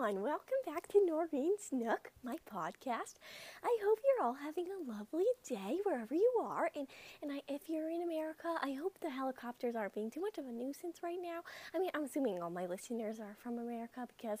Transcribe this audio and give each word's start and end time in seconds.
everyone. 0.00 0.22
Welcome 0.22 0.62
back 0.64 0.88
to 0.88 1.04
Noreen's 1.04 1.68
Nook, 1.72 2.10
my 2.24 2.36
podcast. 2.50 3.16
I 3.62 3.76
hope 3.84 3.98
you're 4.02 4.26
all 4.26 4.32
having 4.32 4.64
a 4.68 4.90
lovely 4.90 5.26
day 5.46 5.76
wherever 5.84 6.14
you 6.14 6.32
are. 6.42 6.70
And, 6.74 6.86
and 7.22 7.30
I, 7.30 7.42
if 7.48 7.68
you're 7.68 7.90
in 7.90 8.02
America, 8.02 8.48
I 8.62 8.72
hope 8.80 8.98
the 9.00 9.10
helicopters 9.10 9.76
aren't 9.76 9.94
being 9.94 10.10
too 10.10 10.22
much 10.22 10.38
of 10.38 10.46
a 10.46 10.52
nuisance 10.52 11.02
right 11.02 11.18
now. 11.20 11.40
I 11.74 11.78
mean, 11.78 11.90
I'm 11.94 12.04
assuming 12.04 12.40
all 12.40 12.48
my 12.48 12.64
listeners 12.64 13.20
are 13.20 13.36
from 13.42 13.58
America 13.58 14.06
because, 14.16 14.38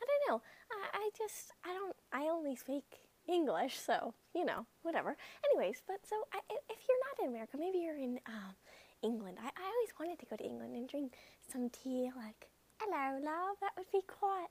I 0.00 0.06
don't 0.06 0.32
know, 0.32 0.42
I, 0.70 0.96
I 0.96 1.10
just, 1.18 1.52
I 1.62 1.74
don't, 1.74 1.96
I 2.10 2.30
only 2.30 2.56
speak 2.56 2.84
English, 3.28 3.78
so, 3.78 4.14
you 4.34 4.46
know, 4.46 4.64
whatever. 4.80 5.16
Anyways, 5.50 5.82
but 5.86 6.06
so 6.08 6.16
I, 6.32 6.38
if 6.70 6.78
you're 6.88 7.04
not 7.10 7.24
in 7.24 7.34
America, 7.34 7.58
maybe 7.58 7.78
you're 7.78 7.98
in 7.98 8.18
um, 8.26 8.54
England. 9.02 9.36
I, 9.42 9.48
I 9.48 9.66
always 9.66 9.92
wanted 10.00 10.20
to 10.20 10.26
go 10.26 10.36
to 10.36 10.44
England 10.44 10.74
and 10.74 10.88
drink 10.88 11.12
some 11.52 11.68
tea 11.68 12.10
like 12.16 12.48
Hello, 12.80 13.14
love. 13.22 13.58
That 13.60 13.70
would 13.76 13.86
be 13.92 14.02
quite 14.08 14.48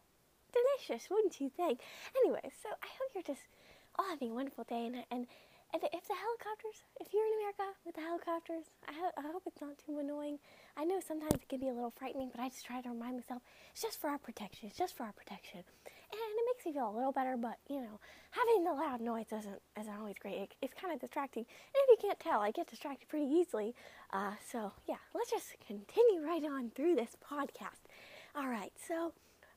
delicious, 0.54 1.10
wouldn't 1.10 1.40
you 1.40 1.50
think? 1.50 1.80
Anyway, 2.24 2.52
so 2.62 2.70
I 2.70 2.88
hope 3.00 3.12
you're 3.16 3.24
just 3.24 3.48
all 3.98 4.06
having 4.10 4.32
a 4.32 4.34
wonderful 4.34 4.64
day. 4.64 4.86
And, 4.86 5.04
and, 5.12 5.28
if 5.74 6.08
the 6.08 6.16
helicopters, 6.16 6.84
if 7.00 7.14
you're 7.14 7.26
in 7.26 7.34
America 7.40 7.78
with 7.86 7.96
the 7.96 8.02
helicopters, 8.02 8.66
I, 8.88 8.94
ho- 8.94 9.16
I 9.18 9.22
hope 9.32 9.44
it's 9.46 9.62
not 9.62 9.78
too 9.78 10.00
annoying. 10.00 10.40
I 10.76 10.84
know 10.84 11.00
sometimes 11.00 11.36
it 11.36 11.48
can 11.50 11.60
be 11.60 11.70
a 11.70 11.74
little 11.74 11.94
frightening, 11.96 12.30
but 12.34 12.42
I 12.42 12.50
just 12.50 12.66
try 12.66 12.82
to 12.82 12.90
remind 12.90 13.16
myself 13.16 13.42
it's 13.72 13.82
just 13.82 14.00
for 14.00 14.10
our 14.10 14.18
protection. 14.18 14.68
It's 14.68 14.78
just 14.78 14.96
for 14.96 15.04
our 15.04 15.14
protection. 15.14 15.64
And 16.12 16.20
it 16.20 16.46
makes 16.52 16.66
me 16.66 16.74
feel 16.74 16.92
a 16.92 16.96
little 16.96 17.12
better, 17.12 17.38
but 17.38 17.56
you 17.70 17.80
know, 17.80 18.00
having 18.32 18.64
the 18.64 18.74
loud 18.74 19.00
noise 19.00 19.32
isn't, 19.32 19.62
isn't 19.80 19.98
always 20.00 20.16
great. 20.20 20.36
It, 20.36 20.56
it's 20.62 20.74
kind 20.74 20.94
of 20.94 21.00
distracting. 21.00 21.44
And 21.48 21.80
if 21.88 21.90
you 21.90 22.08
can't 22.10 22.20
tell, 22.20 22.42
I 22.42 22.52
get 22.52 22.68
distracted 22.68 23.08
pretty 23.08 23.32
easily. 23.32 23.74
Uh, 24.12 24.36
so, 24.52 24.74
yeah, 24.88 25.00
let's 25.16 25.32
just 25.32 25.56
continue 25.66 26.26
right 26.26 26.44
on 26.44 26.72
through 26.76 26.96
this 26.96 27.16
podcast. 27.24 27.88
All 28.36 28.48
right, 28.48 28.72
so 28.88 29.14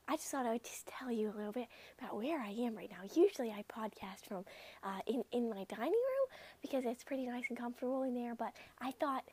I 0.07 0.17
just 0.17 0.27
thought 0.27 0.45
I 0.45 0.51
would 0.51 0.63
just 0.63 0.87
tell 0.87 1.11
you 1.11 1.29
a 1.29 1.35
little 1.35 1.51
bit 1.51 1.67
about 1.99 2.15
where 2.15 2.39
I 2.39 2.49
am 2.49 2.75
right 2.75 2.89
now. 2.89 3.07
Usually 3.15 3.51
I 3.51 3.63
podcast 3.63 4.27
from 4.27 4.45
uh, 4.83 4.99
in, 5.07 5.23
in 5.31 5.49
my 5.49 5.65
dining 5.65 5.91
room 5.91 6.27
because 6.61 6.83
it's 6.85 7.03
pretty 7.03 7.25
nice 7.25 7.45
and 7.49 7.57
comfortable 7.57 8.03
in 8.03 8.13
there, 8.13 8.35
but 8.35 8.53
I 8.79 8.91
thought 8.91 9.23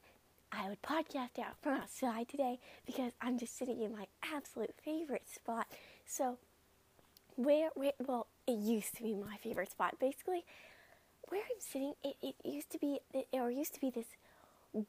I 0.51 0.69
would 0.69 0.83
podcast 0.83 1.39
out 1.39 1.57
from 1.63 1.75
outside 1.75 2.29
today 2.29 2.59
because 2.87 3.13
I'm 3.21 3.39
just 3.39 3.57
sitting 3.59 3.83
in 3.83 3.93
my 3.93 4.07
absolute 4.35 4.75
favorite 4.83 5.29
spot. 5.29 5.67
So, 6.07 6.39
where, 7.37 7.71
where 7.75 7.93
well, 8.07 8.27
it 8.47 8.59
used 8.59 8.97
to 8.97 9.03
be 9.03 9.15
my 9.15 9.37
favorite 9.37 9.71
spot. 9.71 9.97
Basically, 9.99 10.45
where 11.29 11.41
I'm 11.41 11.61
sitting, 11.61 11.95
it, 12.05 12.17
it 12.23 12.35
used 12.45 12.71
to 12.71 12.79
be, 12.79 13.01
it, 13.15 13.27
or 13.33 13.51
used 13.51 13.75
to 13.75 13.81
be 13.81 13.91
this 13.91 14.07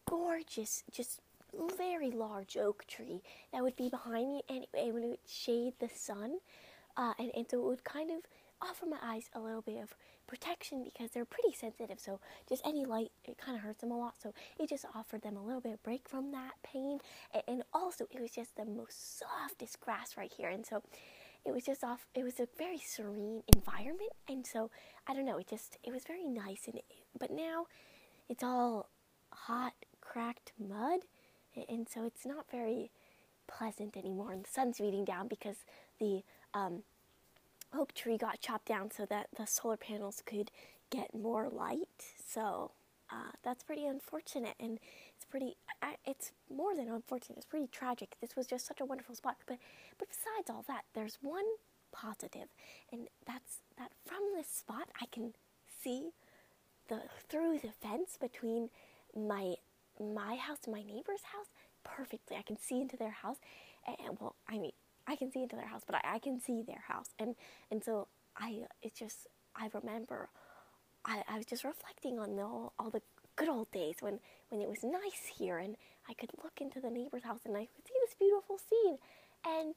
gorgeous, 0.06 0.84
just 0.92 1.22
very 1.78 2.12
large 2.12 2.58
oak 2.58 2.86
tree 2.88 3.22
that 3.52 3.64
would 3.64 3.76
be 3.76 3.90
behind 3.90 4.32
me 4.32 4.42
anyway 4.50 4.68
and 4.74 4.88
it 4.88 4.94
would 4.94 5.18
shade 5.28 5.74
the 5.80 5.90
sun. 5.90 6.38
Uh, 6.96 7.14
and, 7.18 7.32
and 7.36 7.46
so 7.50 7.60
it 7.60 7.66
would 7.66 7.84
kind 7.84 8.12
of 8.12 8.18
offer 8.62 8.86
my 8.86 8.98
eyes 9.04 9.30
a 9.34 9.40
little 9.40 9.62
bit 9.62 9.82
of 9.82 9.96
protection 10.28 10.84
because 10.84 11.12
they're 11.12 11.26
pretty 11.26 11.54
sensitive. 11.54 12.00
So 12.00 12.20
just 12.48 12.66
any 12.66 12.86
light, 12.86 13.12
it 13.26 13.38
kind 13.38 13.58
of 13.58 13.64
hurts 13.64 13.82
them 13.82 13.92
a 13.92 13.98
lot. 13.98 14.16
So 14.22 14.34
it 14.60 14.70
just 14.70 14.86
offered 14.96 15.22
them 15.22 15.36
a 15.36 15.44
little 15.44 15.62
bit 15.62 15.74
of 15.74 15.84
break 15.84 16.08
from 16.08 16.32
that 16.32 16.54
pain. 16.64 17.00
And, 17.34 17.44
and 17.48 17.64
also, 17.74 18.06
it 18.12 18.22
was 18.22 18.32
just 18.32 18.56
the 18.56 18.66
most 18.66 19.20
softest 19.20 19.80
grass 19.80 20.16
right 20.18 20.32
here. 20.36 20.50
And 20.50 20.66
so 20.66 20.82
it 21.46 21.54
was 21.54 21.66
just 21.66 21.84
off, 21.84 22.08
it 22.16 22.24
was 22.24 22.40
a 22.40 22.48
very 22.58 22.80
serene 22.80 23.44
environment. 23.54 24.12
And 24.30 24.46
so, 24.46 24.72
I 25.08 25.14
don't 25.14 25.26
know, 25.26 25.38
it 25.38 25.48
just, 25.50 25.78
it 25.84 25.92
was 25.92 26.04
very 26.06 26.26
nice. 26.26 26.68
And 26.68 26.80
But 27.20 27.32
now 27.32 27.68
it's 28.30 28.44
all 28.44 28.90
hot, 29.32 29.74
cracked 30.00 30.54
mud 30.60 31.02
and 31.70 31.88
so 31.90 32.06
it's 32.06 32.26
not 32.26 32.46
very 32.52 32.92
pleasant 33.48 33.98
anymore. 33.98 34.32
And 34.32 34.44
the 34.46 34.50
sun's 34.50 34.80
beating 34.80 35.06
down 35.06 35.28
because 35.28 35.58
the 36.00 36.24
um, 36.54 36.84
oak 37.78 37.94
tree 37.94 38.18
got 38.18 38.40
chopped 38.40 38.68
down 38.68 38.92
so 38.92 39.06
that 39.06 39.28
the 39.38 39.46
solar 39.46 39.78
panels 39.78 40.22
could 40.26 40.52
get 40.90 41.14
more 41.14 41.50
light. 41.50 41.88
So 42.26 42.72
uh, 43.12 43.32
that's 43.44 43.64
pretty 43.64 43.86
unfortunate, 43.86 44.56
and 44.60 44.80
it's 45.16 45.26
pretty. 45.26 45.58
it's 46.06 46.32
more 46.50 46.76
than 46.76 46.90
unfortunate. 46.90 47.38
It's 47.38 47.46
pretty 47.46 47.68
tragic. 47.68 48.16
This 48.22 48.36
was 48.36 48.48
just 48.48 48.66
such 48.66 48.82
a 48.82 48.86
wonderful 48.86 49.16
spot. 49.16 49.38
But 49.46 49.58
but 49.98 50.08
besides 50.10 50.50
all 50.50 50.64
that, 50.68 50.86
there's 50.94 51.20
one 51.22 51.46
positive, 51.92 52.48
and 52.92 53.08
that's 53.26 53.60
that 53.78 53.92
from 54.06 54.22
this 54.36 54.48
spot 54.48 54.90
I 55.02 55.06
can 55.12 55.34
see 55.84 56.12
the 56.88 57.02
through 57.30 57.60
the 57.60 57.72
fence 57.72 58.18
between 58.20 58.70
my 59.16 59.56
my 60.00 60.36
house 60.36 60.60
and 60.66 60.74
my 60.74 60.82
neighbor's 60.82 61.24
house 61.34 61.48
perfectly. 61.84 62.38
I 62.38 62.42
can 62.42 62.58
see 62.58 62.82
into 62.82 62.98
their 62.98 63.12
house, 63.12 63.38
and 63.88 64.18
well, 64.20 64.36
I 64.48 64.58
mean, 64.58 64.72
I 65.08 65.16
can 65.16 65.32
see 65.32 65.44
into 65.44 65.56
their 65.56 65.68
house, 65.68 65.82
but 65.86 65.96
I, 65.96 66.16
I 66.16 66.20
can 66.20 66.40
see 66.40 66.62
their 66.62 66.84
house, 66.88 67.10
and 67.20 67.36
and 67.72 67.84
so 67.84 68.08
I, 68.38 68.62
it's 68.82 68.98
just 68.98 69.28
I 69.56 69.70
remember, 69.74 70.30
I, 71.06 71.24
I 71.30 71.38
was 71.38 71.46
just 71.46 71.64
reflecting 71.64 72.18
on 72.20 72.36
the, 72.36 72.42
all, 72.42 72.74
all 72.80 72.90
the 72.90 73.02
good 73.36 73.50
old 73.50 73.72
days 73.72 73.98
when 74.00 74.20
when 74.50 74.62
it 74.62 74.70
was 74.70 74.84
nice 74.84 75.32
here, 75.38 75.58
and 75.58 75.76
I 76.10 76.14
could 76.14 76.32
look 76.44 76.60
into 76.62 76.80
the 76.80 76.90
neighbor's 76.90 77.24
house 77.24 77.42
and 77.46 77.56
I 77.56 77.66
could 77.66 77.86
see 77.88 77.94
this 78.06 78.16
beautiful 78.18 78.58
scene, 78.58 78.98
and 79.46 79.76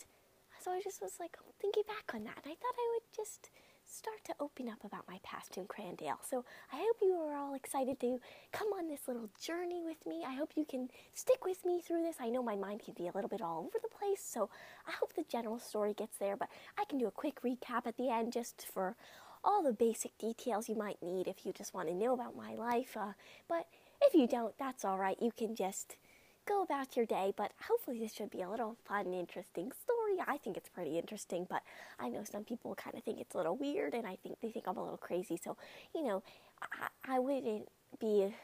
so 0.62 0.70
I 0.70 0.80
just 0.82 1.02
was 1.02 1.14
like 1.20 1.36
thinking 1.60 1.84
back 1.86 2.14
on 2.14 2.24
that, 2.24 2.38
and 2.42 2.52
I 2.52 2.56
thought 2.56 2.76
I 2.78 2.88
would 2.94 3.08
just 3.14 3.50
start 3.86 4.24
to 4.24 4.34
open 4.40 4.68
up 4.68 4.84
about 4.84 5.06
my 5.08 5.18
past 5.22 5.56
in 5.56 5.64
Crandale. 5.66 6.18
So 6.28 6.44
I 6.72 6.76
hope 6.76 6.96
you 7.00 7.14
are 7.14 7.36
all 7.36 7.54
excited 7.54 8.00
to 8.00 8.20
come 8.52 8.68
on 8.76 8.88
this 8.88 9.06
little 9.06 9.30
journey 9.40 9.82
with 9.84 10.04
me. 10.06 10.24
I 10.26 10.34
hope 10.34 10.52
you 10.56 10.64
can 10.64 10.88
stick 11.14 11.44
with 11.44 11.64
me 11.64 11.80
through 11.80 12.02
this. 12.02 12.16
I 12.20 12.28
know 12.28 12.42
my 12.42 12.56
mind 12.56 12.82
can 12.84 12.94
be 12.94 13.08
a 13.08 13.12
little 13.12 13.30
bit 13.30 13.40
all 13.40 13.60
over 13.60 13.78
the 13.80 13.96
place, 13.96 14.22
so 14.22 14.50
I 14.86 14.92
hope 14.92 15.14
the 15.14 15.24
general 15.28 15.58
story 15.58 15.94
gets 15.94 16.18
there, 16.18 16.36
but 16.36 16.48
I 16.78 16.84
can 16.84 16.98
do 16.98 17.06
a 17.06 17.12
quick 17.12 17.42
recap 17.42 17.86
at 17.86 17.96
the 17.96 18.10
end 18.10 18.32
just 18.32 18.66
for 18.72 18.96
all 19.44 19.62
the 19.62 19.72
basic 19.72 20.18
details 20.18 20.68
you 20.68 20.74
might 20.74 21.00
need 21.02 21.28
if 21.28 21.46
you 21.46 21.52
just 21.52 21.72
want 21.72 21.88
to 21.88 21.94
know 21.94 22.12
about 22.12 22.36
my 22.36 22.54
life. 22.54 22.96
Uh, 22.96 23.12
but 23.48 23.66
if 24.02 24.14
you 24.14 24.26
don't, 24.26 24.58
that's 24.58 24.84
all 24.84 24.98
right. 24.98 25.16
You 25.20 25.30
can 25.36 25.54
just 25.54 25.96
go 26.46 26.62
about 26.62 26.96
your 26.96 27.06
day, 27.06 27.32
but 27.36 27.52
hopefully 27.68 27.98
this 27.98 28.14
should 28.14 28.30
be 28.30 28.42
a 28.42 28.50
little 28.50 28.76
fun, 28.86 29.12
interesting 29.12 29.72
story 29.72 29.96
I 30.26 30.38
think 30.38 30.56
it's 30.56 30.68
pretty 30.68 30.98
interesting, 30.98 31.46
but 31.48 31.62
I 31.98 32.08
know 32.08 32.24
some 32.24 32.44
people 32.44 32.74
kind 32.74 32.96
of 32.96 33.02
think 33.02 33.20
it's 33.20 33.34
a 33.34 33.38
little 33.38 33.56
weird, 33.56 33.94
and 33.94 34.06
I 34.06 34.16
think 34.22 34.40
they 34.40 34.50
think 34.50 34.66
I'm 34.66 34.76
a 34.76 34.82
little 34.82 34.96
crazy. 34.96 35.38
So, 35.42 35.56
you 35.94 36.04
know, 36.04 36.22
I, 36.62 37.16
I 37.16 37.18
wouldn't 37.18 37.68
be 38.00 38.34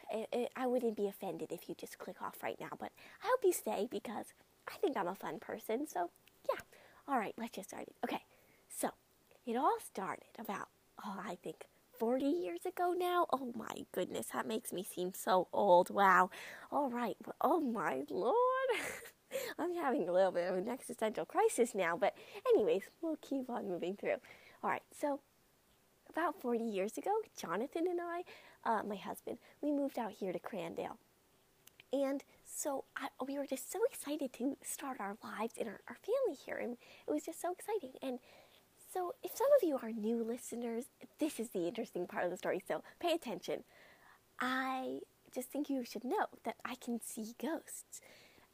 I 0.56 0.66
wouldn't 0.66 0.96
be 0.96 1.08
offended 1.08 1.52
if 1.52 1.68
you 1.68 1.74
just 1.74 1.98
click 1.98 2.22
off 2.22 2.42
right 2.42 2.58
now. 2.60 2.70
But 2.78 2.92
I 3.22 3.26
hope 3.26 3.40
you 3.44 3.52
stay 3.52 3.88
because 3.90 4.26
I 4.68 4.76
think 4.78 4.96
I'm 4.96 5.08
a 5.08 5.14
fun 5.14 5.38
person. 5.38 5.86
So, 5.86 6.10
yeah. 6.48 6.60
All 7.08 7.18
right, 7.18 7.34
let's 7.36 7.56
get 7.56 7.66
started. 7.66 7.94
Okay, 8.04 8.22
so 8.68 8.90
it 9.46 9.56
all 9.56 9.78
started 9.84 10.24
about 10.38 10.68
oh, 11.04 11.20
I 11.26 11.36
think 11.42 11.66
40 12.02 12.24
years 12.24 12.66
ago 12.66 12.96
now. 12.98 13.26
Oh 13.32 13.52
my 13.54 13.84
goodness, 13.92 14.26
that 14.32 14.44
makes 14.44 14.72
me 14.72 14.82
seem 14.82 15.12
so 15.14 15.46
old. 15.52 15.88
Wow. 15.88 16.30
All 16.72 16.90
right. 16.90 17.16
Oh 17.40 17.60
my 17.60 18.02
lord. 18.10 18.36
I'm 19.58 19.72
having 19.76 20.08
a 20.08 20.12
little 20.12 20.32
bit 20.32 20.50
of 20.50 20.56
an 20.56 20.68
existential 20.68 21.24
crisis 21.24 21.76
now, 21.76 21.96
but 21.96 22.16
anyways, 22.52 22.82
we'll 23.02 23.18
keep 23.22 23.48
on 23.48 23.68
moving 23.68 23.94
through. 23.94 24.16
All 24.64 24.70
right, 24.70 24.82
so 24.90 25.20
about 26.10 26.40
40 26.42 26.64
years 26.64 26.98
ago, 26.98 27.12
Jonathan 27.40 27.84
and 27.88 28.00
I, 28.00 28.22
uh, 28.68 28.82
my 28.82 28.96
husband, 28.96 29.38
we 29.60 29.70
moved 29.70 29.96
out 29.96 30.10
here 30.10 30.32
to 30.32 30.40
Crandale. 30.40 30.98
And 31.92 32.24
so 32.44 32.84
I, 32.96 33.10
we 33.24 33.38
were 33.38 33.46
just 33.46 33.70
so 33.70 33.78
excited 33.88 34.32
to 34.32 34.56
start 34.64 34.96
our 34.98 35.16
lives 35.22 35.54
and 35.56 35.68
our, 35.68 35.80
our 35.88 35.98
family 36.04 36.36
here, 36.44 36.56
and 36.56 36.78
it 37.06 37.12
was 37.12 37.22
just 37.24 37.40
so 37.40 37.52
exciting. 37.52 37.92
And 38.02 38.18
so, 38.92 39.14
if 39.22 39.34
some 39.34 39.48
of 39.60 39.66
you 39.66 39.78
are 39.82 39.90
new 39.90 40.22
listeners, 40.22 40.84
this 41.18 41.40
is 41.40 41.50
the 41.50 41.66
interesting 41.66 42.06
part 42.06 42.24
of 42.24 42.30
the 42.30 42.36
story, 42.36 42.62
so 42.66 42.82
pay 43.00 43.12
attention. 43.12 43.64
I 44.40 44.98
just 45.34 45.48
think 45.48 45.70
you 45.70 45.84
should 45.84 46.04
know 46.04 46.26
that 46.44 46.56
I 46.64 46.74
can 46.74 47.00
see 47.00 47.34
ghosts. 47.40 48.00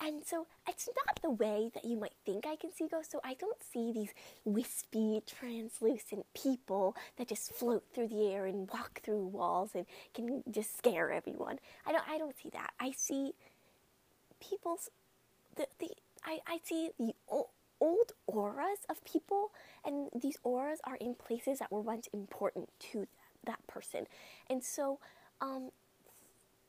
And 0.00 0.25
so 0.25 0.47
it's 0.69 0.88
not 1.06 1.21
the 1.22 1.31
way 1.31 1.71
that 1.75 1.84
you 1.84 1.97
might 1.97 2.12
think 2.25 2.47
I 2.47 2.54
can 2.54 2.72
see 2.72 2.87
ghosts. 2.87 3.10
So 3.10 3.21
I 3.25 3.34
don't 3.34 3.60
see 3.72 3.93
these 3.93 4.15
wispy, 4.44 5.23
translucent 5.26 6.25
people 6.35 6.94
that 7.17 7.29
just 7.29 7.52
float 7.52 7.85
through 7.93 8.08
the 8.08 8.31
air 8.32 8.46
and 8.46 8.70
walk 8.73 9.00
through 9.02 9.26
walls 9.26 9.70
and 9.75 9.87
can 10.14 10.44
just 10.50 10.79
scare 10.79 11.11
everyone. 11.11 11.58
I 11.85 11.90
don't. 11.90 12.08
I 12.08 12.17
don't 12.17 12.37
see 12.40 12.50
that. 12.50 12.70
I 12.79 12.93
see 12.93 13.32
people's 14.40 14.88
the 15.56 15.67
the. 15.81 15.90
I, 16.25 16.38
I 16.46 16.58
see 16.62 16.90
the 16.99 17.12
old, 17.80 18.12
auras 18.26 18.80
of 18.88 19.02
people, 19.04 19.50
and 19.84 20.08
these 20.14 20.36
auras 20.42 20.80
are 20.84 20.96
in 20.96 21.14
places 21.14 21.58
that 21.58 21.70
were 21.70 21.80
once 21.80 22.08
important 22.12 22.69
to 22.92 23.00
that, 23.00 23.06
that 23.46 23.66
person, 23.66 24.06
and 24.50 24.62
so 24.62 24.98
um, 25.40 25.70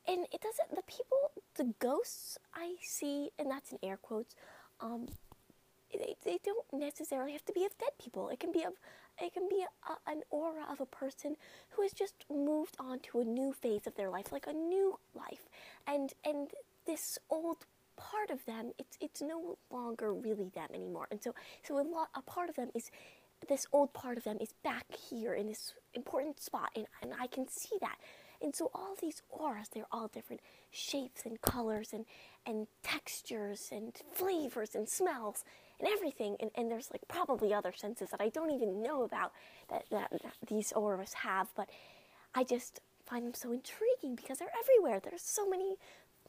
and 0.06 0.26
it 0.32 0.40
doesn't 0.40 0.74
the 0.74 0.82
people 0.86 1.32
the 1.56 1.74
ghosts 1.78 2.38
i 2.54 2.74
see 2.80 3.30
and 3.38 3.50
that's 3.50 3.70
in 3.72 3.78
air 3.82 3.98
quotes 4.00 4.34
um 4.80 5.08
they, 5.92 6.14
they 6.24 6.38
don't 6.44 6.66
necessarily 6.72 7.32
have 7.32 7.44
to 7.46 7.52
be 7.52 7.64
of 7.64 7.76
dead 7.78 7.90
people. 8.02 8.28
It 8.28 8.40
can 8.40 8.52
be 8.52 8.62
of 8.62 8.74
it 9.20 9.34
can 9.34 9.48
be 9.48 9.62
a, 9.62 9.92
a, 9.92 10.10
an 10.10 10.22
aura 10.30 10.64
of 10.70 10.80
a 10.80 10.86
person 10.86 11.36
who 11.70 11.82
has 11.82 11.92
just 11.92 12.14
moved 12.30 12.76
on 12.78 13.00
to 13.00 13.20
a 13.20 13.24
new 13.24 13.52
phase 13.52 13.86
of 13.86 13.96
their 13.96 14.08
life 14.08 14.32
like 14.32 14.46
a 14.46 14.52
new 14.52 14.98
life. 15.14 15.48
And 15.86 16.12
and 16.24 16.50
this 16.86 17.18
old 17.28 17.66
part 18.00 18.30
of 18.30 18.44
them 18.46 18.72
it's 18.78 18.96
it's 19.00 19.20
no 19.20 19.58
longer 19.70 20.14
really 20.14 20.50
them 20.54 20.68
anymore 20.74 21.06
and 21.10 21.22
so 21.22 21.34
so 21.62 21.78
a 21.78 21.84
lot 21.84 22.08
a 22.14 22.22
part 22.22 22.48
of 22.48 22.56
them 22.56 22.70
is 22.74 22.90
this 23.48 23.66
old 23.72 23.92
part 23.92 24.18
of 24.18 24.24
them 24.24 24.38
is 24.40 24.54
back 24.62 24.84
here 25.10 25.34
in 25.34 25.46
this 25.46 25.72
important 25.94 26.40
spot, 26.40 26.70
and, 26.76 26.86
and 27.02 27.12
I 27.18 27.26
can 27.26 27.48
see 27.48 27.76
that. 27.80 27.96
And 28.42 28.56
so 28.56 28.70
all 28.74 28.96
these 29.00 29.22
auras, 29.28 29.68
they're 29.72 29.86
all 29.92 30.08
different 30.08 30.40
shapes 30.70 31.26
and 31.26 31.40
colors 31.42 31.90
and, 31.92 32.06
and 32.46 32.66
textures 32.82 33.68
and 33.70 33.92
flavors 34.12 34.74
and 34.74 34.88
smells 34.88 35.44
and 35.78 35.88
everything. 35.88 36.36
And, 36.40 36.50
and 36.54 36.70
there's 36.70 36.90
like 36.90 37.02
probably 37.06 37.52
other 37.52 37.72
senses 37.76 38.10
that 38.10 38.20
I 38.20 38.30
don't 38.30 38.50
even 38.50 38.82
know 38.82 39.02
about 39.02 39.32
that, 39.68 39.84
that, 39.90 40.10
that 40.10 40.34
these 40.48 40.72
auras 40.72 41.12
have, 41.12 41.48
but 41.54 41.68
I 42.34 42.44
just 42.44 42.80
find 43.04 43.26
them 43.26 43.34
so 43.34 43.52
intriguing 43.52 44.14
because 44.14 44.38
they're 44.38 44.48
everywhere. 44.58 45.00
There's 45.02 45.22
so 45.22 45.46
many 45.46 45.76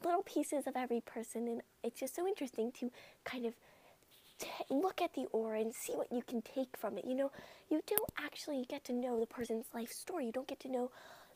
little 0.03 0.23
pieces 0.23 0.67
of 0.67 0.75
every 0.75 1.01
person, 1.01 1.47
and 1.47 1.61
it's 1.83 1.99
just 1.99 2.15
so 2.15 2.27
interesting 2.27 2.71
to 2.79 2.91
kind 3.23 3.45
of 3.45 3.53
look 4.69 5.01
at 5.01 5.13
the 5.13 5.25
aura 5.31 5.61
and 5.61 5.73
see 5.73 5.93
what 5.93 6.11
you 6.11 6.21
can 6.21 6.41
take 6.41 6.75
from 6.77 6.97
it. 6.97 7.05
You 7.05 7.15
know, 7.15 7.31
you 7.69 7.81
don't 7.85 8.09
actually 8.17 8.65
get 8.67 8.83
to 8.85 8.93
know 8.93 9.19
the 9.19 9.25
person's 9.25 9.67
life 9.73 9.91
story. 9.91 10.25
You 10.25 10.31
don't 10.31 10.47
get 10.47 10.59
to 10.61 10.71
know 10.71 10.91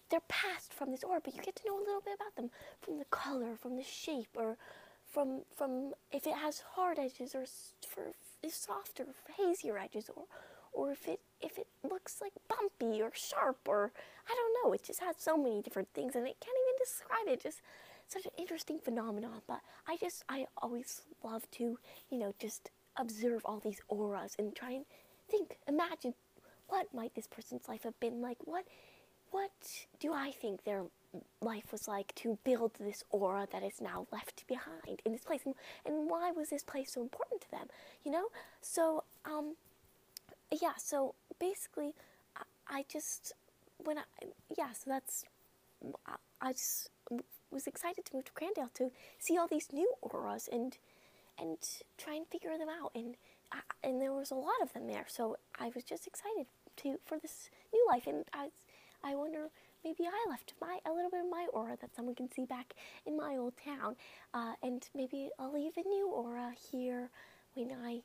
their 0.10 0.22
past 0.28 0.74
from 0.74 0.92
this 0.92 1.04
aura, 1.04 1.22
but 1.24 1.36
you 1.36 1.42
get 1.42 1.56
to 1.58 1.64
know 1.68 1.78
a 1.78 1.86
little 1.86 2.02
bit 2.02 2.16
about 2.16 2.36
them 2.36 2.50
from 2.82 2.98
the 2.98 3.06
color, 3.06 3.56
from 3.56 3.76
the 3.76 3.84
shape, 3.84 4.30
or 4.36 4.58
from 5.12 5.42
from 5.56 5.94
if 6.12 6.28
it 6.28 6.36
has 6.36 6.64
hard 6.76 7.00
edges 7.00 7.36
or 7.36 7.46
for 7.88 8.12
softer, 8.48 9.06
hazier 9.38 9.78
edges, 9.78 10.10
or 10.16 10.26
or 10.74 10.92
if 10.92 11.08
it 11.08 11.20
if 11.42 11.58
it 11.58 11.68
looks 11.90 12.22
like 12.22 12.34
bumpy 12.48 13.02
or 13.02 13.12
sharp 13.14 13.58
or 13.68 13.92
I 14.30 14.36
don't 14.36 14.56
know. 14.64 14.74
It 14.74 14.84
just 14.84 15.02
has 15.02 15.16
so 15.18 15.38
many 15.38 15.62
different 15.62 15.90
things, 15.94 16.16
and 16.16 16.28
it 16.28 16.38
can't 16.40 16.58
even 16.68 16.78
describe 16.78 17.28
it. 17.28 17.42
Just 17.42 17.62
such 18.08 18.26
an 18.26 18.32
interesting 18.38 18.80
phenomenon. 18.80 19.42
But 19.48 19.62
I 19.88 19.98
just 19.98 20.24
I 20.30 20.48
always 20.62 21.02
love 21.24 21.50
to 21.52 21.78
you 22.10 22.18
know 22.18 22.34
just 22.40 22.72
observe 22.98 23.42
all 23.46 23.60
these 23.60 23.82
auras 23.90 24.36
and 24.40 24.56
try 24.56 24.72
and 24.72 24.86
think, 25.30 25.58
imagine 25.68 26.14
what 26.68 26.94
might 26.94 27.14
this 27.16 27.28
person's 27.28 27.68
life 27.68 27.84
have 27.84 28.00
been 28.00 28.22
like. 28.22 28.38
What 28.46 28.66
what 29.32 29.52
do 30.00 30.14
I 30.14 30.32
think 30.32 30.64
their 30.64 30.84
life 31.42 31.72
was 31.72 31.88
like 31.88 32.14
to 32.16 32.38
build 32.44 32.72
this 32.80 33.04
aura 33.10 33.48
that 33.52 33.64
is 33.64 33.82
now 33.82 34.08
left 34.12 34.46
behind 34.48 35.02
in 35.06 35.12
this 35.12 35.24
place 35.24 35.42
and, 35.46 35.56
and 35.86 36.10
why 36.10 36.32
was 36.32 36.50
this 36.50 36.64
place 36.64 36.94
so 36.94 37.02
important 37.02 37.42
to 37.42 37.52
them 37.52 37.68
you 38.04 38.12
know 38.12 38.26
so 38.62 39.04
um 39.24 39.56
yeah 40.62 40.74
so 40.78 41.16
basically 41.40 41.94
I, 42.36 42.44
I 42.68 42.86
just 42.92 43.34
when 43.78 43.98
I 43.98 44.04
yeah 44.58 44.72
so 44.74 44.90
that's 44.90 45.24
I, 46.06 46.16
I 46.42 46.52
just 46.54 46.90
was 47.56 47.66
excited 47.66 48.06
to 48.06 48.16
move 48.16 48.26
to 48.26 48.34
Crandale 48.34 48.70
to 48.76 48.92
see 49.18 49.38
all 49.38 49.48
these 49.48 49.70
new 49.74 49.92
auras 50.02 50.48
and 50.52 50.78
and 51.38 51.58
try 51.98 52.14
and 52.14 52.28
figure 52.28 52.58
them 52.58 52.70
out. 52.70 52.92
And 52.94 53.16
I, 53.52 53.60
and 53.84 54.02
there 54.02 54.14
was 54.14 54.32
a 54.32 54.36
lot 54.36 54.62
of 54.62 54.74
them 54.74 54.88
there. 54.88 55.06
So 55.08 55.38
I 55.60 55.72
was 55.74 55.84
just 55.84 56.06
excited 56.06 56.46
to 56.78 57.00
for 57.06 57.18
this 57.18 57.50
new 57.74 57.84
life. 57.90 58.06
And 58.06 58.26
I 58.34 58.50
I 59.04 59.16
wonder 59.16 59.50
maybe 59.84 60.06
I 60.06 60.30
left 60.30 60.54
my 60.62 60.80
a 60.86 60.92
little 60.92 61.10
bit 61.10 61.22
of 61.22 61.30
my 61.30 61.48
aura 61.54 61.78
that 61.82 61.96
someone 61.96 62.16
can 62.16 62.32
see 62.32 62.46
back 62.46 62.74
in 63.06 63.18
my 63.18 63.38
old 63.38 63.54
town, 63.64 63.96
uh, 64.34 64.54
and 64.62 64.88
maybe 64.94 65.30
I'll 65.40 65.54
leave 65.54 65.78
a 65.78 65.88
new 65.88 66.10
aura 66.10 66.54
here 66.72 67.10
when 67.54 67.72
I 67.72 68.02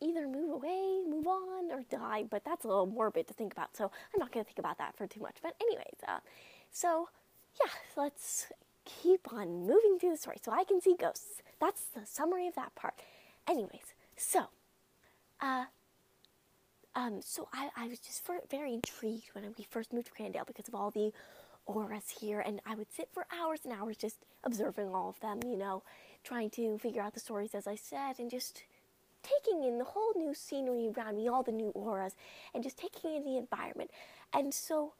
either 0.00 0.28
move 0.28 0.50
away, 0.52 1.00
move 1.08 1.26
on, 1.26 1.72
or 1.72 1.82
die. 1.90 2.22
But 2.22 2.44
that's 2.44 2.64
a 2.64 2.68
little 2.68 2.86
morbid 2.86 3.26
to 3.28 3.34
think 3.34 3.52
about, 3.52 3.76
so 3.76 3.84
I'm 3.84 4.20
not 4.20 4.32
going 4.32 4.44
to 4.44 4.48
think 4.48 4.60
about 4.60 4.78
that 4.78 4.96
for 4.96 5.06
too 5.06 5.20
much. 5.20 5.38
But 5.42 5.54
anyways, 5.60 5.98
uh, 6.06 6.20
so 6.70 7.08
yeah, 7.60 7.72
let's 7.96 8.46
keep 9.02 9.32
on 9.32 9.66
moving 9.66 9.98
through 9.98 10.10
the 10.10 10.16
story 10.16 10.38
so 10.42 10.52
I 10.52 10.64
can 10.64 10.80
see 10.80 10.96
ghosts. 10.98 11.42
That's 11.60 11.84
the 11.94 12.04
summary 12.04 12.46
of 12.46 12.54
that 12.54 12.74
part. 12.74 12.94
Anyways, 13.48 13.94
so 14.16 14.48
uh, 15.40 15.64
um, 16.94 17.20
so 17.22 17.48
I, 17.52 17.68
I 17.76 17.86
was 17.88 18.00
just 18.00 18.26
very 18.50 18.74
intrigued 18.74 19.30
when 19.32 19.44
we 19.56 19.64
first 19.70 19.92
moved 19.92 20.06
to 20.06 20.12
Crandale 20.12 20.46
because 20.46 20.66
of 20.68 20.74
all 20.74 20.90
the 20.90 21.12
auras 21.66 22.16
here, 22.20 22.40
and 22.40 22.60
I 22.66 22.74
would 22.74 22.92
sit 22.92 23.08
for 23.12 23.26
hours 23.32 23.60
and 23.64 23.72
hours 23.72 23.96
just 23.96 24.16
observing 24.42 24.94
all 24.94 25.10
of 25.10 25.20
them, 25.20 25.40
you 25.44 25.56
know, 25.56 25.82
trying 26.24 26.50
to 26.50 26.78
figure 26.78 27.02
out 27.02 27.14
the 27.14 27.20
stories 27.20 27.54
as 27.54 27.66
I 27.66 27.76
said, 27.76 28.18
and 28.18 28.30
just 28.30 28.64
taking 29.22 29.64
in 29.64 29.78
the 29.78 29.84
whole 29.84 30.12
new 30.16 30.34
scenery 30.34 30.90
around 30.96 31.16
me, 31.16 31.28
all 31.28 31.42
the 31.42 31.52
new 31.52 31.70
auras, 31.70 32.14
and 32.54 32.62
just 32.64 32.78
taking 32.78 33.14
in 33.14 33.24
the 33.24 33.36
environment. 33.36 33.90
And 34.32 34.52
so 34.52 34.94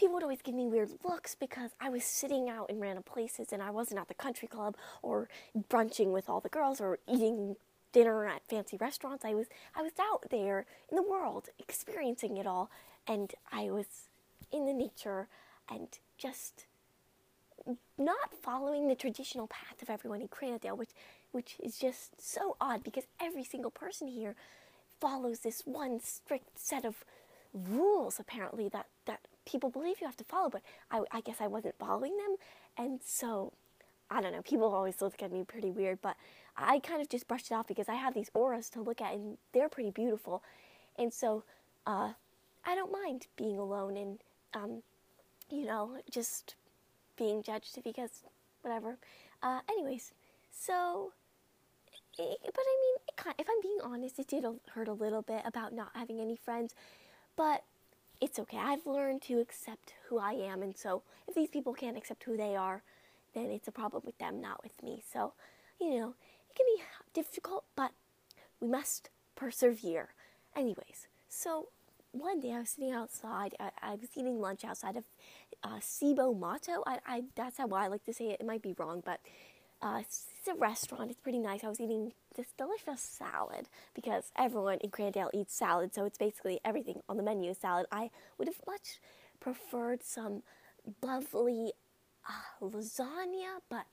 people 0.00 0.14
would 0.14 0.22
always 0.22 0.40
give 0.40 0.54
me 0.54 0.66
weird 0.66 0.88
looks 1.04 1.34
because 1.34 1.72
I 1.78 1.90
was 1.90 2.04
sitting 2.04 2.48
out 2.48 2.70
in 2.70 2.80
random 2.80 3.02
places 3.02 3.52
and 3.52 3.62
I 3.62 3.70
wasn't 3.70 4.00
at 4.00 4.08
the 4.08 4.14
country 4.14 4.48
club 4.48 4.74
or 5.02 5.28
brunching 5.68 6.10
with 6.10 6.26
all 6.26 6.40
the 6.40 6.48
girls 6.48 6.80
or 6.80 6.98
eating 7.06 7.56
dinner 7.92 8.26
at 8.26 8.40
fancy 8.48 8.78
restaurants. 8.78 9.26
I 9.26 9.34
was 9.34 9.48
I 9.76 9.82
was 9.82 9.92
out 10.00 10.24
there 10.30 10.64
in 10.88 10.96
the 10.96 11.02
world 11.02 11.50
experiencing 11.58 12.38
it 12.38 12.46
all 12.46 12.70
and 13.06 13.34
I 13.52 13.64
was 13.64 14.08
in 14.50 14.64
the 14.64 14.72
nature 14.72 15.28
and 15.70 15.88
just 16.16 16.64
not 17.98 18.32
following 18.40 18.88
the 18.88 18.94
traditional 18.94 19.48
path 19.48 19.82
of 19.82 19.90
everyone 19.90 20.22
in 20.22 20.28
Crandale, 20.28 20.78
which 20.78 20.94
which 21.30 21.56
is 21.62 21.76
just 21.78 22.22
so 22.26 22.56
odd 22.58 22.82
because 22.82 23.04
every 23.20 23.44
single 23.44 23.70
person 23.70 24.08
here 24.08 24.34
follows 24.98 25.40
this 25.40 25.60
one 25.66 26.00
strict 26.00 26.58
set 26.58 26.86
of 26.86 27.04
rules 27.52 28.18
apparently 28.20 28.68
that 28.68 28.86
that 29.06 29.20
people 29.44 29.70
believe 29.70 30.00
you 30.00 30.06
have 30.06 30.16
to 30.16 30.24
follow 30.24 30.48
but 30.48 30.62
I, 30.90 31.00
I 31.10 31.20
guess 31.20 31.36
I 31.40 31.46
wasn't 31.48 31.74
following 31.78 32.16
them 32.16 32.36
and 32.76 33.00
so 33.04 33.52
I 34.10 34.20
don't 34.20 34.32
know 34.32 34.42
people 34.42 34.72
always 34.72 35.00
look 35.00 35.22
at 35.22 35.32
me 35.32 35.42
pretty 35.44 35.70
weird 35.70 36.00
but 36.00 36.16
I 36.56 36.78
kind 36.78 37.00
of 37.00 37.08
just 37.08 37.26
brushed 37.26 37.50
it 37.50 37.54
off 37.54 37.66
because 37.66 37.88
I 37.88 37.94
have 37.94 38.14
these 38.14 38.30
auras 38.34 38.68
to 38.70 38.82
look 38.82 39.00
at 39.00 39.14
and 39.14 39.38
they're 39.52 39.68
pretty 39.68 39.90
beautiful. 39.90 40.42
And 40.98 41.12
so 41.12 41.44
uh, 41.86 42.12
I 42.64 42.74
don't 42.74 42.92
mind 42.92 43.26
being 43.36 43.58
alone 43.58 43.96
and, 43.96 44.18
um, 44.54 44.82
you 45.48 45.64
know, 45.64 45.96
just 46.10 46.54
being 47.16 47.42
judged 47.42 47.78
because 47.82 48.22
whatever. 48.62 48.98
Uh, 49.42 49.60
anyways, 49.70 50.12
so, 50.52 51.12
but 52.18 52.26
I 52.26 52.76
mean, 52.82 53.34
if 53.38 53.46
I'm 53.48 53.62
being 53.62 53.78
honest, 53.82 54.18
it 54.18 54.28
did 54.28 54.44
hurt 54.74 54.88
a 54.88 54.92
little 54.92 55.22
bit 55.22 55.42
about 55.46 55.72
not 55.72 55.90
having 55.94 56.20
any 56.20 56.36
friends, 56.36 56.74
but 57.40 57.64
it's 58.20 58.38
okay. 58.38 58.58
I've 58.58 58.84
learned 58.84 59.22
to 59.22 59.40
accept 59.40 59.94
who 60.06 60.18
I 60.18 60.32
am, 60.32 60.60
and 60.60 60.76
so 60.76 61.02
if 61.26 61.34
these 61.34 61.48
people 61.48 61.72
can't 61.72 61.96
accept 61.96 62.24
who 62.24 62.36
they 62.36 62.54
are, 62.54 62.82
then 63.34 63.46
it's 63.46 63.66
a 63.66 63.72
problem 63.72 64.02
with 64.04 64.18
them, 64.18 64.42
not 64.42 64.62
with 64.62 64.82
me. 64.82 65.02
So, 65.10 65.32
you 65.80 65.88
know, 65.88 66.14
it 66.50 66.54
can 66.54 66.66
be 66.76 66.82
difficult, 67.14 67.64
but 67.74 67.92
we 68.60 68.68
must 68.68 69.08
persevere. 69.36 70.10
Anyways, 70.54 71.08
so 71.30 71.68
one 72.12 72.40
day 72.40 72.52
I 72.52 72.58
was 72.58 72.68
sitting 72.68 72.92
outside. 72.92 73.54
I, 73.58 73.70
I 73.80 73.92
was 73.92 74.10
eating 74.14 74.38
lunch 74.38 74.62
outside 74.62 74.98
of 74.98 75.04
uh, 75.64 75.80
Cibo 75.80 76.34
Matto. 76.34 76.82
I, 76.86 76.98
I, 77.06 77.22
that's 77.36 77.56
how 77.56 77.70
I 77.70 77.86
like 77.86 78.04
to 78.04 78.12
say 78.12 78.26
it. 78.32 78.40
It 78.40 78.46
might 78.46 78.60
be 78.60 78.74
wrong, 78.76 79.02
but 79.02 79.20
uh, 79.80 80.02
it's 80.40 80.48
a 80.48 80.54
restaurant. 80.54 81.10
It's 81.10 81.20
pretty 81.20 81.38
nice. 81.38 81.62
I 81.64 81.68
was 81.68 81.80
eating 81.80 82.12
this 82.34 82.46
delicious 82.56 83.02
salad 83.02 83.68
because 83.94 84.32
everyone 84.36 84.78
in 84.78 84.90
Crandale 84.90 85.28
eats 85.34 85.54
salad, 85.54 85.94
so 85.94 86.06
it's 86.06 86.16
basically 86.16 86.60
everything 86.64 87.02
on 87.08 87.18
the 87.18 87.22
menu 87.22 87.50
is 87.50 87.58
salad. 87.58 87.86
I 87.92 88.10
would 88.38 88.48
have 88.48 88.60
much 88.66 89.00
preferred 89.38 90.02
some 90.02 90.42
lovely 91.02 91.72
uh, 92.26 92.64
lasagna, 92.64 93.60
but 93.68 93.84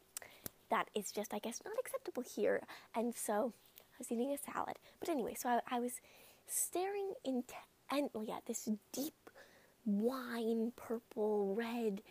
that 0.70 0.90
is 0.96 1.12
just, 1.12 1.34
I 1.34 1.40
guess, 1.40 1.62
not 1.66 1.76
acceptable 1.80 2.24
here. 2.24 2.62
And 2.96 3.14
so 3.14 3.52
I 3.80 3.96
was 4.00 4.10
eating 4.10 4.34
a 4.34 4.52
salad. 4.52 4.78
But 5.02 5.10
anyway, 5.10 5.36
so 5.38 5.50
I, 5.50 5.60
I 5.70 5.80
was 5.82 6.00
staring 6.48 7.14
intently 7.26 8.32
at 8.32 8.46
this 8.46 8.70
deep 8.94 9.30
wine, 9.86 10.72
purple, 10.78 11.56
red 11.56 12.02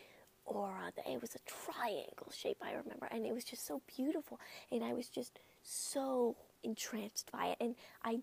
aura. 0.47 0.93
It 1.09 1.21
was 1.21 1.35
a 1.35 1.39
triangle 1.47 2.33
shape, 2.33 2.59
I 2.63 2.73
remember. 2.73 3.07
And 3.11 3.27
it 3.27 3.35
was 3.35 3.45
just 3.45 3.67
so 3.67 3.83
beautiful. 3.97 4.41
And 4.71 4.83
I 4.85 4.93
was 4.93 5.09
just 5.09 5.39
so 5.63 6.37
entranced 6.63 7.31
by 7.33 7.49
it. 7.49 7.57
And 7.61 7.75
I, 8.05 8.21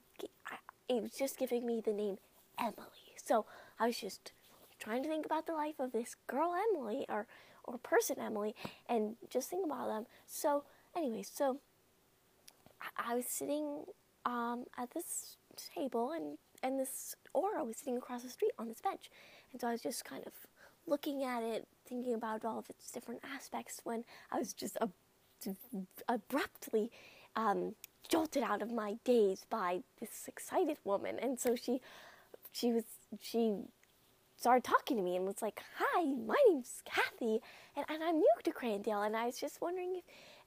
I 0.48 0.58
it 0.90 1.02
was 1.02 1.12
just 1.12 1.38
giving 1.38 1.66
me 1.66 1.82
the 1.84 1.94
name 1.94 2.18
Emily. 2.60 3.16
So 3.24 3.46
I 3.80 3.88
was 3.88 3.98
just 3.98 4.32
trying 4.80 5.04
to 5.04 5.10
think 5.10 5.26
about 5.26 5.48
the 5.48 5.54
life 5.54 5.80
of 5.80 5.92
this 5.92 6.16
girl 6.28 6.54
Emily, 6.72 7.06
or 7.08 7.28
or 7.64 7.78
person 7.78 8.18
Emily 8.20 8.56
and 8.88 9.16
just 9.30 9.50
think 9.50 9.66
about 9.66 9.88
them. 9.88 10.06
So, 10.28 10.64
anyway, 10.96 11.24
so 11.24 11.58
I, 12.82 13.12
I 13.12 13.16
was 13.16 13.26
sitting 13.26 13.86
um, 14.26 14.66
at 14.78 14.92
this 14.92 15.38
table 15.76 16.12
and, 16.12 16.38
and 16.62 16.80
this 16.80 17.16
aura 17.34 17.64
was 17.64 17.78
sitting 17.78 17.98
across 17.98 18.24
the 18.24 18.30
street 18.30 18.52
on 18.60 18.68
this 18.68 18.82
bench. 18.82 19.10
And 19.52 19.62
so 19.62 19.68
I 19.68 19.72
was 19.72 19.82
just 19.82 20.06
kind 20.06 20.24
of 20.26 20.34
looking 20.88 21.24
at 21.24 21.44
it, 21.44 21.68
thinking 21.94 22.16
about 22.16 22.44
all 22.44 22.60
of 22.60 22.70
its 22.70 22.90
different 22.92 23.22
aspects 23.24 23.82
when 23.84 24.04
I 24.32 24.40
was 24.40 24.54
just 24.54 24.78
ab- 24.82 25.86
abruptly 26.08 26.90
um, 27.36 27.76
jolted 28.08 28.44
out 28.44 28.62
of 28.62 28.72
my 28.72 28.96
daze 29.04 29.46
by 29.50 29.82
this 30.00 30.26
excited 30.28 30.78
woman. 30.84 31.20
And 31.20 31.40
so 31.40 31.56
she, 31.56 31.82
she 32.52 32.72
was, 32.72 32.84
she 33.22 33.58
started 34.36 34.64
talking 34.64 34.98
to 34.98 35.04
me 35.04 35.16
and 35.16 35.26
was 35.26 35.42
like, 35.42 35.62
"Hi, 35.78 36.06
my 36.06 36.36
name's 36.50 36.82
Kathy, 36.84 37.40
and, 37.76 37.86
and 37.88 38.04
I'm 38.04 38.18
new 38.18 38.36
to 38.44 38.52
Crandale, 38.52 39.06
and 39.06 39.16
I 39.16 39.28
was 39.28 39.38
just 39.38 39.62
wondering 39.62 39.96
if, 39.96 40.04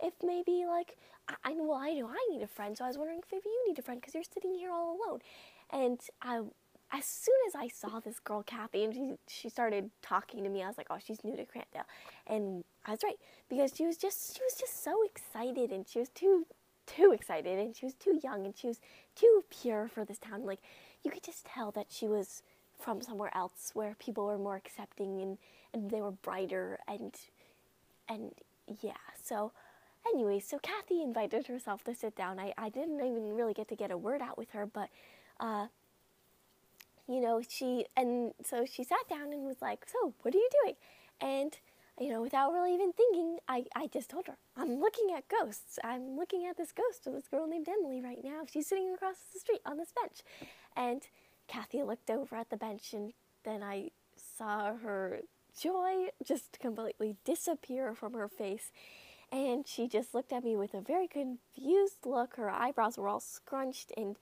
if 0.08 0.14
maybe 0.22 0.64
like 0.66 0.96
I, 1.28 1.34
I 1.44 1.52
well 1.54 1.78
I 1.78 1.92
know 1.92 2.08
I 2.08 2.28
need 2.30 2.42
a 2.42 2.46
friend, 2.48 2.76
so 2.76 2.84
I 2.84 2.88
was 2.88 2.98
wondering 2.98 3.20
if 3.20 3.32
maybe 3.32 3.46
you 3.46 3.68
need 3.68 3.78
a 3.78 3.82
friend 3.82 4.00
because 4.00 4.14
you're 4.14 4.24
sitting 4.24 4.54
here 4.54 4.70
all 4.70 4.98
alone." 4.98 5.20
And 5.72 6.00
I 6.22 6.40
as 6.92 7.04
soon 7.04 7.34
as 7.48 7.54
I 7.54 7.68
saw 7.68 8.00
this 8.00 8.20
girl 8.20 8.42
Kathy 8.42 8.84
and 8.84 8.94
she 8.94 9.14
she 9.28 9.48
started 9.48 9.90
talking 10.02 10.44
to 10.44 10.50
me, 10.50 10.62
I 10.62 10.68
was 10.68 10.78
like, 10.78 10.86
oh, 10.90 10.98
she's 11.04 11.24
new 11.24 11.36
to 11.36 11.44
Crandale, 11.44 11.86
and 12.26 12.64
I 12.84 12.92
was 12.92 13.00
right 13.02 13.16
because 13.48 13.72
she 13.74 13.84
was 13.84 13.96
just 13.96 14.36
she 14.36 14.42
was 14.42 14.54
just 14.54 14.84
so 14.84 15.02
excited 15.04 15.70
and 15.70 15.86
she 15.88 15.98
was 15.98 16.08
too 16.10 16.46
too 16.86 17.12
excited 17.12 17.58
and 17.58 17.74
she 17.74 17.84
was 17.84 17.94
too 17.94 18.20
young 18.22 18.44
and 18.44 18.56
she 18.56 18.68
was 18.68 18.80
too 19.16 19.44
pure 19.50 19.88
for 19.88 20.04
this 20.04 20.18
town. 20.18 20.46
Like 20.46 20.60
you 21.02 21.10
could 21.10 21.24
just 21.24 21.46
tell 21.46 21.72
that 21.72 21.86
she 21.88 22.06
was 22.06 22.42
from 22.78 23.02
somewhere 23.02 23.34
else 23.34 23.70
where 23.74 23.96
people 23.98 24.26
were 24.26 24.38
more 24.38 24.56
accepting 24.56 25.20
and 25.20 25.38
and 25.74 25.90
they 25.90 26.00
were 26.00 26.12
brighter 26.12 26.78
and 26.86 27.14
and 28.08 28.32
yeah. 28.80 28.92
So 29.20 29.50
anyway, 30.06 30.38
so 30.38 30.58
Kathy 30.58 31.02
invited 31.02 31.48
herself 31.48 31.82
to 31.84 31.94
sit 31.94 32.14
down. 32.14 32.38
I 32.38 32.54
I 32.56 32.68
didn't 32.68 33.00
even 33.00 33.34
really 33.34 33.54
get 33.54 33.68
to 33.68 33.76
get 33.76 33.90
a 33.90 33.98
word 33.98 34.22
out 34.22 34.38
with 34.38 34.50
her, 34.52 34.66
but. 34.66 34.88
Uh, 35.38 35.66
you 37.08 37.20
know, 37.20 37.40
she, 37.46 37.86
and 37.96 38.32
so 38.44 38.64
she 38.64 38.84
sat 38.84 39.08
down 39.08 39.32
and 39.32 39.44
was 39.44 39.62
like, 39.62 39.86
So, 39.86 40.14
what 40.22 40.34
are 40.34 40.38
you 40.38 40.48
doing? 40.64 40.74
And, 41.20 41.56
you 41.98 42.10
know, 42.10 42.20
without 42.20 42.52
really 42.52 42.74
even 42.74 42.92
thinking, 42.92 43.38
I, 43.48 43.64
I 43.74 43.86
just 43.86 44.10
told 44.10 44.26
her, 44.26 44.36
I'm 44.56 44.80
looking 44.80 45.14
at 45.16 45.28
ghosts. 45.28 45.78
I'm 45.82 46.16
looking 46.16 46.46
at 46.46 46.56
this 46.56 46.72
ghost 46.72 47.06
of 47.06 47.14
this 47.14 47.28
girl 47.28 47.46
named 47.46 47.68
Emily 47.68 48.02
right 48.02 48.22
now. 48.22 48.42
She's 48.50 48.66
sitting 48.66 48.92
across 48.92 49.16
the 49.32 49.38
street 49.38 49.60
on 49.64 49.78
this 49.78 49.92
bench. 49.92 50.20
And 50.76 51.02
Kathy 51.48 51.82
looked 51.82 52.10
over 52.10 52.36
at 52.36 52.50
the 52.50 52.56
bench, 52.56 52.92
and 52.92 53.12
then 53.44 53.62
I 53.62 53.90
saw 54.16 54.74
her 54.74 55.20
joy 55.58 56.08
just 56.24 56.58
completely 56.60 57.16
disappear 57.24 57.94
from 57.94 58.12
her 58.14 58.28
face. 58.28 58.72
And 59.32 59.66
she 59.66 59.88
just 59.88 60.14
looked 60.14 60.32
at 60.32 60.44
me 60.44 60.56
with 60.56 60.74
a 60.74 60.80
very 60.80 61.08
confused 61.08 62.04
look. 62.04 62.36
Her 62.36 62.50
eyebrows 62.50 62.98
were 62.98 63.08
all 63.08 63.20
scrunched, 63.20 63.92
and 63.96 64.16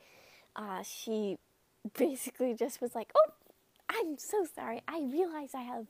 uh, 0.57 0.83
she 0.83 1.39
basically 1.97 2.55
just 2.55 2.81
was 2.81 2.95
like, 2.95 3.13
"Oh, 3.17 3.33
I'm 3.89 4.19
so 4.19 4.47
sorry. 4.55 4.83
I 4.89 5.01
realize 5.03 5.51
I 5.55 5.63
have 5.63 5.87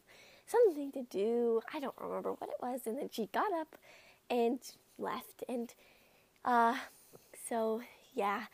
something 0.47 0.93
to 0.93 1.03
do. 1.03 1.61
I 1.73 1.81
don't 1.81 1.95
remember 2.01 2.33
what 2.33 2.51
it 2.51 2.57
was." 2.61 2.81
And 2.87 2.99
then 2.99 3.09
she 3.11 3.27
got 3.33 3.53
up 3.53 3.77
and 4.31 4.59
left. 4.99 5.45
And 5.49 5.73
uh, 6.45 6.77
so 7.49 7.83
yeah, 8.15 8.45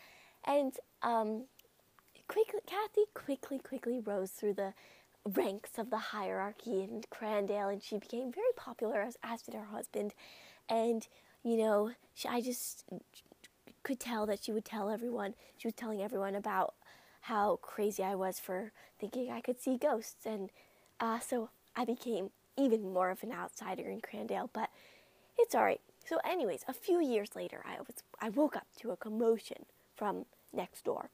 and 0.45 0.75
um, 1.03 1.45
quickly, 2.29 2.61
Kathy 2.67 3.05
quickly, 3.15 3.59
quickly 3.59 4.01
rose 4.01 4.31
through 4.31 4.55
the 4.55 4.75
ranks 5.35 5.79
of 5.79 5.91
the 5.91 5.99
hierarchy 5.99 6.83
in 6.83 7.03
Crandale, 7.11 7.69
and 7.73 7.83
she 7.83 7.99
became 7.99 8.33
very 8.33 8.53
popular 8.57 9.01
as 9.01 9.17
as 9.23 9.43
did 9.43 9.55
her 9.55 9.65
husband. 9.65 10.15
And 10.69 11.07
you 11.43 11.57
know, 11.57 11.93
she, 12.15 12.29
I 12.29 12.41
just 12.41 12.85
could 13.83 13.99
tell 14.01 14.27
that 14.27 14.45
she 14.45 14.53
would 14.53 14.65
tell 14.65 14.91
everyone. 14.91 15.35
She 15.57 15.67
was 15.67 15.75
telling 15.75 16.03
everyone 16.03 16.35
about 16.35 16.75
how 17.31 17.61
crazy 17.63 18.03
I 18.03 18.17
was 18.17 18.41
for 18.41 18.73
thinking 18.99 19.31
I 19.31 19.41
could 19.41 19.61
see 19.61 19.77
ghosts. 19.77 20.27
And 20.27 20.51
uh, 20.99 21.21
so 21.21 21.51
I 21.77 21.85
became 21.85 22.31
even 22.59 22.93
more 22.93 23.11
of 23.11 23.23
an 23.23 23.31
outsider 23.31 23.89
in 23.89 24.01
Crandale, 24.01 24.51
but 24.53 24.69
it's 25.39 25.55
all 25.55 25.63
right. 25.63 25.81
So, 26.05 26.19
anyways, 26.29 26.65
a 26.67 26.73
few 26.73 27.01
years 27.01 27.37
later, 27.37 27.63
I 27.65 27.79
was 27.79 28.03
I 28.21 28.31
woke 28.31 28.57
up 28.57 28.67
to 28.81 28.91
a 28.91 28.97
commotion 28.97 29.65
from 29.95 30.25
next 30.53 30.85
door, 30.85 31.11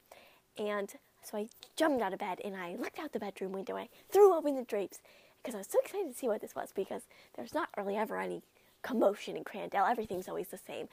and 0.56 0.90
so 1.22 1.36
I 1.36 1.48
jumped 1.76 2.00
out 2.00 2.14
of 2.14 2.18
bed 2.18 2.40
and 2.42 2.56
I 2.56 2.76
looked 2.76 2.98
out 2.98 3.12
the 3.12 3.18
bedroom 3.18 3.52
window 3.52 3.76
I 3.76 3.88
threw 4.08 4.34
open 4.34 4.56
the 4.56 4.62
drapes 4.62 5.00
because 5.42 5.54
I 5.54 5.58
was 5.58 5.66
so 5.66 5.80
excited 5.84 6.10
to 6.10 6.18
see 6.18 6.28
what 6.28 6.40
this 6.40 6.54
was 6.54 6.72
because 6.74 7.02
there's 7.36 7.52
not 7.52 7.68
really 7.76 7.96
ever 7.96 8.18
any 8.18 8.42
commotion 8.82 9.36
in 9.36 9.44
Crandale. 9.44 9.90
Everything's 9.90 10.28
always 10.28 10.48
the 10.48 10.58
same, 10.66 10.88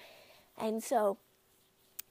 and 0.58 0.84
so 0.84 1.18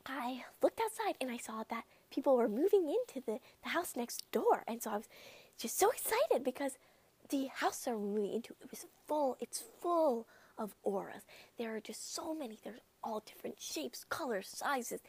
I 0.06 0.44
looked 0.62 0.80
outside 0.80 1.16
and 1.20 1.30
I 1.30 1.36
saw 1.36 1.64
that 1.68 1.84
people 2.12 2.36
were 2.36 2.48
moving 2.48 2.88
into 2.88 3.24
the, 3.24 3.38
the 3.62 3.70
house 3.70 3.94
next 3.96 4.30
door. 4.32 4.62
And 4.68 4.82
so 4.82 4.90
I 4.90 4.96
was 4.96 5.08
just 5.58 5.78
so 5.78 5.90
excited 5.90 6.44
because 6.44 6.72
the 7.30 7.48
house 7.54 7.84
they 7.84 7.92
were 7.92 7.98
moving 7.98 8.34
into, 8.34 8.54
it 8.60 8.70
was 8.70 8.86
full, 9.06 9.36
it's 9.40 9.62
full 9.80 10.26
of 10.58 10.74
auras. 10.82 11.22
There 11.58 11.74
are 11.74 11.80
just 11.80 12.14
so 12.14 12.34
many. 12.34 12.58
There's 12.62 12.80
all 13.02 13.22
different 13.24 13.60
shapes, 13.60 14.04
colors, 14.04 14.48
sizes, 14.48 15.00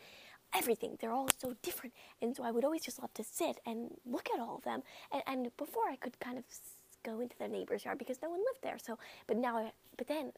everything. 0.56 0.98
They're 1.00 1.12
all 1.12 1.30
so 1.38 1.56
different. 1.62 1.94
And 2.22 2.36
so 2.36 2.44
I 2.44 2.52
would 2.52 2.64
always 2.64 2.84
just 2.84 3.02
love 3.02 3.14
to 3.16 3.24
sit 3.24 3.60
and 3.66 3.92
look 4.06 4.30
at 4.34 4.40
all 4.40 4.58
of 4.58 4.64
them. 4.64 4.84
And, 5.12 5.22
and 5.28 5.58
before 5.58 5.90
I 5.90 5.96
could 5.98 6.20
kind 6.20 6.38
of 6.38 6.44
go 7.04 7.20
into 7.20 7.38
their 7.38 7.50
neighbor's 7.50 7.86
yard 7.86 7.98
because 7.98 8.22
no 8.22 8.30
one 8.30 8.40
lived 8.40 8.64
there. 8.64 8.78
So, 8.82 8.98
but 9.28 9.38
now, 9.38 9.58
I, 9.58 9.72
but 9.98 10.08
then 10.08 10.32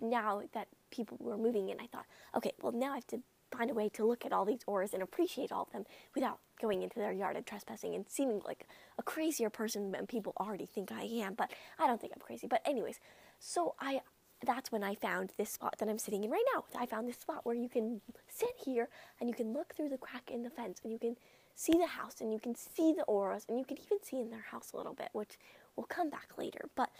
now 0.00 0.42
that 0.52 0.68
people 0.90 1.18
were 1.20 1.36
moving 1.36 1.68
in, 1.68 1.80
I 1.80 1.86
thought, 1.86 2.06
okay, 2.36 2.52
well 2.62 2.72
now 2.72 2.92
I 2.92 2.96
have 2.96 3.06
to 3.08 3.20
find 3.50 3.70
a 3.70 3.74
way 3.74 3.88
to 3.90 4.04
look 4.04 4.24
at 4.24 4.32
all 4.32 4.44
these 4.44 4.60
auras 4.66 4.92
and 4.92 5.02
appreciate 5.02 5.52
all 5.52 5.62
of 5.62 5.70
them 5.72 5.84
without 6.14 6.38
going 6.60 6.82
into 6.82 6.98
their 6.98 7.12
yard 7.12 7.36
and 7.36 7.46
trespassing 7.46 7.94
and 7.94 8.06
seeming 8.08 8.40
like 8.44 8.66
a 8.98 9.02
crazier 9.02 9.50
person 9.50 9.92
than 9.92 10.06
people 10.06 10.32
already 10.38 10.66
think 10.66 10.90
I 10.92 11.02
am. 11.02 11.34
But 11.34 11.52
I 11.78 11.86
don't 11.86 12.00
think 12.00 12.12
I'm 12.14 12.20
crazy. 12.20 12.46
But 12.46 12.62
anyways, 12.66 13.00
so 13.38 13.74
I 13.80 14.00
that's 14.44 14.70
when 14.70 14.84
I 14.84 14.94
found 14.94 15.32
this 15.38 15.50
spot 15.50 15.76
that 15.78 15.88
I'm 15.88 15.98
sitting 15.98 16.24
in 16.24 16.30
right 16.30 16.44
now. 16.54 16.64
I 16.78 16.86
found 16.86 17.08
this 17.08 17.16
spot 17.16 17.46
where 17.46 17.54
you 17.54 17.68
can 17.68 18.00
sit 18.28 18.52
here 18.64 18.88
and 19.20 19.28
you 19.28 19.34
can 19.34 19.52
look 19.52 19.74
through 19.74 19.88
the 19.88 19.96
crack 19.96 20.30
in 20.30 20.42
the 20.42 20.50
fence 20.50 20.80
and 20.82 20.92
you 20.92 20.98
can 20.98 21.16
see 21.54 21.72
the 21.72 21.86
house 21.86 22.20
and 22.20 22.32
you 22.32 22.38
can 22.38 22.54
see 22.54 22.92
the 22.92 23.04
auras 23.04 23.46
and 23.48 23.58
you 23.58 23.64
can 23.64 23.78
even 23.78 23.98
see 24.02 24.20
in 24.20 24.30
their 24.30 24.44
house 24.50 24.72
a 24.72 24.76
little 24.76 24.92
bit, 24.92 25.08
which 25.12 25.38
will 25.76 25.84
come 25.84 26.10
back 26.10 26.36
later. 26.36 26.68
But 26.74 26.90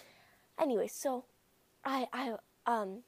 anyway, 0.59 0.87
so 0.87 1.25
I 1.85 2.07
I 2.13 2.37
um 2.67 3.01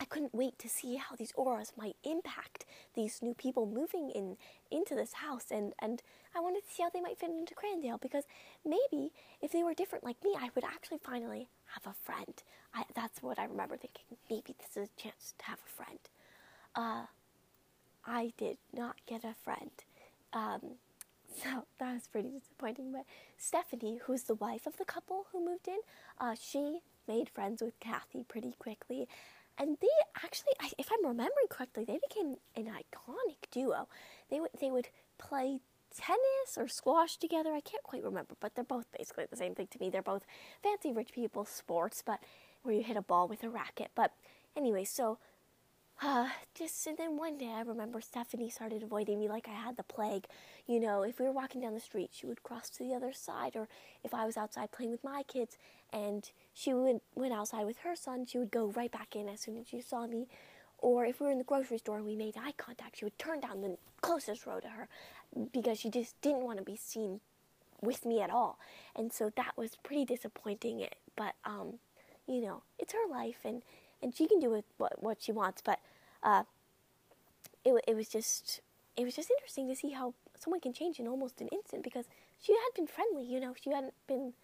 I 0.00 0.04
couldn't 0.04 0.34
wait 0.34 0.58
to 0.58 0.68
see 0.68 0.96
how 0.96 1.16
these 1.16 1.32
auras 1.36 1.72
might 1.76 1.96
impact 2.04 2.66
these 2.94 3.22
new 3.22 3.34
people 3.34 3.66
moving 3.66 4.10
in 4.10 4.36
into 4.70 4.94
this 4.94 5.14
house 5.14 5.46
and, 5.50 5.72
and 5.78 6.02
I 6.34 6.40
wanted 6.40 6.66
to 6.66 6.74
see 6.74 6.82
how 6.82 6.90
they 6.90 7.00
might 7.00 7.18
fit 7.18 7.30
into 7.30 7.54
Crandale 7.54 7.98
because 8.00 8.24
maybe 8.64 9.12
if 9.40 9.52
they 9.52 9.62
were 9.62 9.74
different 9.74 10.04
like 10.04 10.22
me, 10.22 10.34
I 10.38 10.50
would 10.54 10.64
actually 10.64 10.98
finally 10.98 11.48
have 11.74 11.86
a 11.86 11.94
friend. 12.04 12.42
I, 12.74 12.84
that's 12.94 13.22
what 13.22 13.38
I 13.38 13.44
remember 13.44 13.76
thinking. 13.76 14.04
Maybe 14.30 14.54
this 14.58 14.76
is 14.76 14.90
a 14.96 15.00
chance 15.02 15.34
to 15.38 15.44
have 15.46 15.58
a 15.58 15.82
friend. 15.82 15.98
Uh, 16.74 17.06
I 18.06 18.32
did 18.36 18.58
not 18.74 18.96
get 19.06 19.24
a 19.24 19.34
friend. 19.42 19.70
Um, 20.32 20.60
so 21.42 21.64
that 21.78 21.94
was 21.94 22.06
pretty 22.06 22.30
disappointing. 22.30 22.92
But 22.92 23.04
Stephanie, 23.38 24.00
who's 24.04 24.24
the 24.24 24.34
wife 24.34 24.66
of 24.66 24.76
the 24.76 24.84
couple 24.84 25.26
who 25.32 25.44
moved 25.44 25.68
in, 25.68 25.78
uh, 26.20 26.34
she 26.40 26.80
made 27.08 27.28
friends 27.30 27.62
with 27.62 27.78
Kathy 27.80 28.24
pretty 28.24 28.54
quickly 28.58 29.08
and 29.58 29.76
they 29.80 29.88
actually, 30.22 30.52
if 30.78 30.90
I'm 30.92 31.06
remembering 31.06 31.46
correctly, 31.48 31.84
they 31.84 31.98
became 32.08 32.36
an 32.54 32.66
iconic 32.66 33.50
duo. 33.50 33.88
They 34.30 34.40
would 34.40 34.50
they 34.60 34.70
would 34.70 34.88
play 35.18 35.60
tennis 35.96 36.58
or 36.58 36.68
squash 36.68 37.16
together. 37.16 37.52
I 37.52 37.60
can't 37.60 37.82
quite 37.82 38.04
remember, 38.04 38.34
but 38.40 38.54
they're 38.54 38.64
both 38.64 38.86
basically 38.96 39.24
the 39.30 39.36
same 39.36 39.54
thing 39.54 39.68
to 39.70 39.78
me. 39.78 39.90
They're 39.90 40.02
both 40.02 40.26
fancy 40.62 40.92
rich 40.92 41.12
people 41.12 41.44
sports, 41.44 42.02
but 42.04 42.20
where 42.62 42.74
you 42.74 42.82
hit 42.82 42.96
a 42.96 43.02
ball 43.02 43.28
with 43.28 43.42
a 43.44 43.48
racket. 43.48 43.90
But 43.94 44.12
anyway, 44.56 44.84
so 44.84 45.18
uh, 46.02 46.28
just 46.54 46.86
and 46.86 46.98
then 46.98 47.16
one 47.16 47.38
day 47.38 47.50
I 47.54 47.62
remember 47.62 48.00
Stephanie 48.00 48.50
started 48.50 48.82
avoiding 48.82 49.18
me 49.18 49.28
like 49.28 49.48
I 49.48 49.54
had 49.54 49.76
the 49.76 49.82
plague. 49.82 50.26
You 50.66 50.78
know, 50.78 51.02
if 51.02 51.18
we 51.18 51.24
were 51.24 51.32
walking 51.32 51.62
down 51.62 51.72
the 51.74 51.80
street, 51.80 52.10
she 52.12 52.26
would 52.26 52.42
cross 52.42 52.68
to 52.70 52.84
the 52.84 52.94
other 52.94 53.12
side, 53.12 53.56
or 53.56 53.68
if 54.04 54.12
I 54.12 54.26
was 54.26 54.36
outside 54.36 54.72
playing 54.72 54.92
with 54.92 55.02
my 55.04 55.22
kids 55.22 55.56
and 55.92 56.30
she 56.52 56.74
would 56.74 57.00
went 57.14 57.32
outside 57.32 57.64
with 57.64 57.78
her 57.78 57.96
son, 57.96 58.26
she 58.26 58.38
would 58.38 58.50
go 58.50 58.66
right 58.66 58.92
back 58.92 59.16
in 59.16 59.28
as 59.28 59.40
soon 59.40 59.56
as 59.56 59.68
she 59.68 59.80
saw 59.80 60.06
me. 60.06 60.28
Or 60.78 61.06
if 61.06 61.20
we 61.20 61.26
were 61.26 61.32
in 61.32 61.38
the 61.38 61.44
grocery 61.44 61.78
store 61.78 61.96
and 61.96 62.04
we 62.06 62.14
made 62.16 62.36
eye 62.36 62.52
contact, 62.58 62.98
she 62.98 63.06
would 63.06 63.18
turn 63.18 63.40
down 63.40 63.62
the 63.62 63.78
closest 64.02 64.46
row 64.46 64.60
to 64.60 64.68
her 64.68 64.88
because 65.52 65.80
she 65.80 65.88
just 65.90 66.20
didn't 66.20 66.42
want 66.42 66.58
to 66.58 66.64
be 66.64 66.76
seen 66.76 67.20
with 67.80 68.04
me 68.04 68.20
at 68.20 68.30
all. 68.30 68.58
And 68.94 69.12
so 69.12 69.30
that 69.36 69.52
was 69.56 69.76
pretty 69.82 70.04
disappointing. 70.04 70.86
But 71.16 71.34
um, 71.44 71.78
you 72.28 72.42
know, 72.42 72.62
it's 72.78 72.92
her 72.92 73.08
life 73.10 73.38
and 73.44 73.62
and 74.02 74.14
she 74.14 74.26
can 74.26 74.40
do 74.40 74.50
with 74.50 74.64
what, 74.76 75.02
what 75.02 75.18
she 75.20 75.32
wants. 75.32 75.62
But 75.62 75.80
uh, 76.22 76.44
it 77.64 77.74
it 77.86 77.96
was 77.96 78.08
just 78.08 78.60
it 78.96 79.04
was 79.04 79.14
just 79.14 79.30
interesting 79.30 79.68
to 79.68 79.76
see 79.76 79.90
how 79.90 80.14
someone 80.38 80.60
can 80.60 80.72
change 80.72 80.98
in 80.98 81.08
almost 81.08 81.40
an 81.40 81.48
instant 81.48 81.82
because 81.82 82.06
she 82.40 82.52
had 82.52 82.74
been 82.74 82.86
friendly, 82.86 83.24
you 83.24 83.40
know, 83.40 83.54
she 83.60 83.70
hadn't 83.70 83.94
been 84.06 84.34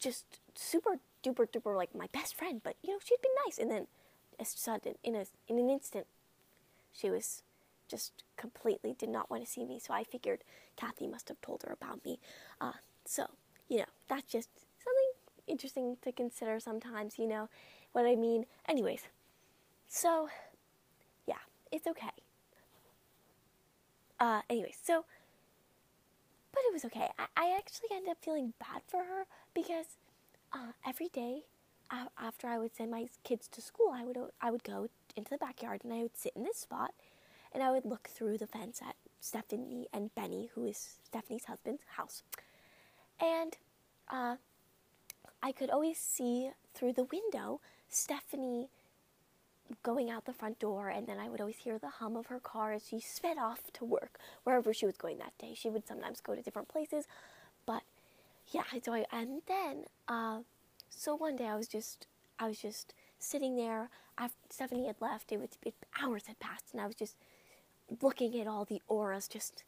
just 0.00 0.24
super 0.54 0.98
duper 1.24 1.46
duper 1.48 1.76
like 1.76 1.94
my 1.94 2.08
best 2.12 2.34
friend, 2.34 2.60
but 2.62 2.76
you 2.82 2.92
know 2.92 2.98
she'd 3.02 3.22
been 3.22 3.30
nice, 3.46 3.58
and 3.58 3.70
then 3.70 3.86
a 4.38 4.44
sudden 4.44 4.94
in 5.02 5.14
a 5.14 5.24
in 5.48 5.58
an 5.58 5.70
instant, 5.70 6.06
she 6.92 7.10
was 7.10 7.42
just 7.88 8.12
completely 8.36 8.94
did 8.98 9.08
not 9.08 9.30
want 9.30 9.44
to 9.44 9.50
see 9.50 9.64
me. 9.64 9.78
So 9.78 9.94
I 9.94 10.04
figured 10.04 10.40
Kathy 10.76 11.06
must 11.06 11.28
have 11.28 11.40
told 11.40 11.62
her 11.62 11.72
about 11.72 12.04
me. 12.04 12.18
Uh, 12.60 12.72
so 13.04 13.26
you 13.68 13.78
know 13.78 13.90
that's 14.08 14.30
just 14.30 14.48
interesting 15.48 15.96
to 16.02 16.12
consider 16.12 16.60
sometimes. 16.60 17.18
You 17.18 17.26
know 17.26 17.48
what 17.92 18.06
I 18.06 18.14
mean? 18.14 18.46
Anyways, 18.68 19.02
so 19.88 20.28
yeah, 21.26 21.42
it's 21.72 21.86
okay. 21.86 22.10
Uh, 24.20 24.42
anyways, 24.50 24.76
so, 24.82 25.04
but 26.52 26.60
it 26.68 26.72
was 26.72 26.84
okay. 26.86 27.08
I, 27.18 27.26
I 27.36 27.56
actually 27.56 27.90
ended 27.92 28.10
up 28.10 28.18
feeling 28.20 28.54
bad 28.58 28.82
for 28.86 29.04
her 29.04 29.24
because 29.54 29.86
uh, 30.52 30.72
every 30.86 31.08
day 31.08 31.44
after 32.18 32.46
I 32.48 32.58
would 32.58 32.74
send 32.76 32.90
my 32.90 33.06
kids 33.24 33.48
to 33.48 33.62
school, 33.62 33.92
I 33.94 34.04
would 34.04 34.18
I 34.40 34.50
would 34.50 34.64
go 34.64 34.88
into 35.16 35.30
the 35.30 35.38
backyard 35.38 35.82
and 35.84 35.92
I 35.92 36.02
would 36.02 36.16
sit 36.16 36.32
in 36.36 36.44
this 36.44 36.58
spot 36.58 36.92
and 37.52 37.62
I 37.62 37.70
would 37.70 37.84
look 37.84 38.08
through 38.08 38.38
the 38.38 38.46
fence 38.46 38.80
at 38.86 38.96
Stephanie 39.20 39.88
and 39.92 40.14
Bennie, 40.14 40.50
who 40.54 40.66
is 40.66 40.96
Stephanie's 41.04 41.46
husband's 41.46 41.82
house. 41.96 42.22
And 43.20 43.56
uh, 44.10 44.36
I 45.42 45.52
could 45.52 45.70
always 45.70 45.98
see 45.98 46.50
through 46.74 46.94
the 46.94 47.04
window 47.04 47.60
Stephanie 47.88 48.68
going 49.82 50.10
out 50.10 50.24
the 50.24 50.32
front 50.32 50.58
door, 50.58 50.88
and 50.88 51.06
then 51.06 51.18
I 51.18 51.28
would 51.28 51.40
always 51.40 51.58
hear 51.58 51.78
the 51.78 51.88
hum 51.88 52.16
of 52.16 52.26
her 52.26 52.40
car 52.40 52.72
as 52.72 52.88
she 52.88 53.00
sped 53.00 53.36
off 53.38 53.60
to 53.74 53.84
work, 53.84 54.18
wherever 54.44 54.72
she 54.72 54.86
was 54.86 54.96
going 54.96 55.18
that 55.18 55.36
day. 55.38 55.52
She 55.54 55.68
would 55.68 55.86
sometimes 55.86 56.20
go 56.20 56.34
to 56.34 56.42
different 56.42 56.68
places, 56.68 57.06
but 57.66 57.82
yeah, 58.50 58.62
so 58.82 58.94
I, 58.94 59.04
and 59.12 59.42
then, 59.46 59.84
uh, 60.08 60.40
so 60.88 61.14
one 61.14 61.36
day 61.36 61.46
I 61.46 61.56
was 61.56 61.68
just, 61.68 62.06
I 62.38 62.48
was 62.48 62.58
just 62.58 62.94
sitting 63.18 63.56
there 63.56 63.90
after 64.16 64.36
Stephanie 64.48 64.86
had 64.86 64.96
left. 65.00 65.32
It 65.32 65.38
was 65.38 65.50
it, 65.64 65.74
hours 66.02 66.26
had 66.26 66.38
passed, 66.40 66.72
and 66.72 66.80
I 66.80 66.86
was 66.86 66.96
just 66.96 67.16
looking 68.00 68.40
at 68.40 68.46
all 68.46 68.64
the 68.64 68.80
auras. 68.88 69.28
Just, 69.28 69.64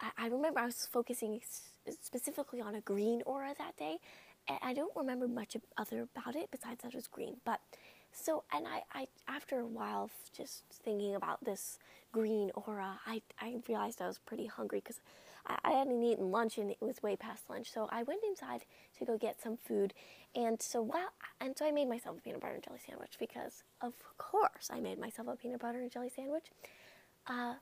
I, 0.00 0.10
I 0.16 0.26
remember 0.28 0.60
I 0.60 0.66
was 0.66 0.86
focusing 0.86 1.40
specifically 2.00 2.60
on 2.60 2.74
a 2.74 2.80
green 2.80 3.22
aura 3.26 3.54
that 3.58 3.76
day. 3.76 3.98
I 4.48 4.74
don't 4.74 4.94
remember 4.94 5.28
much 5.28 5.56
other 5.76 6.06
about 6.14 6.36
it 6.36 6.50
besides 6.50 6.82
that 6.82 6.92
it 6.92 6.96
was 6.96 7.06
green. 7.06 7.36
But 7.44 7.60
so, 8.12 8.44
and 8.52 8.66
I, 8.66 8.82
I 8.92 9.08
after 9.26 9.58
a 9.58 9.66
while 9.66 10.10
just 10.36 10.64
thinking 10.84 11.14
about 11.14 11.44
this 11.44 11.78
green 12.12 12.50
aura, 12.54 13.00
I, 13.06 13.22
I 13.40 13.56
realized 13.68 14.00
I 14.00 14.06
was 14.06 14.18
pretty 14.18 14.46
hungry 14.46 14.80
because 14.80 15.00
I, 15.46 15.58
I 15.64 15.70
hadn't 15.72 16.02
eaten 16.02 16.30
lunch 16.30 16.58
and 16.58 16.70
it 16.70 16.76
was 16.80 17.02
way 17.02 17.16
past 17.16 17.50
lunch. 17.50 17.72
So 17.72 17.88
I 17.90 18.02
went 18.02 18.20
inside 18.26 18.64
to 18.98 19.04
go 19.04 19.18
get 19.18 19.40
some 19.42 19.56
food. 19.56 19.94
And 20.34 20.60
so 20.60 20.82
while, 20.82 21.12
and 21.40 21.56
so 21.56 21.66
I 21.66 21.72
made 21.72 21.88
myself 21.88 22.18
a 22.18 22.20
peanut 22.20 22.40
butter 22.40 22.54
and 22.54 22.62
jelly 22.62 22.80
sandwich 22.86 23.14
because, 23.18 23.62
of 23.80 23.94
course, 24.18 24.70
I 24.70 24.80
made 24.80 24.98
myself 24.98 25.28
a 25.28 25.36
peanut 25.36 25.60
butter 25.60 25.80
and 25.80 25.90
jelly 25.90 26.10
sandwich. 26.14 26.46
Uh, 27.26 27.54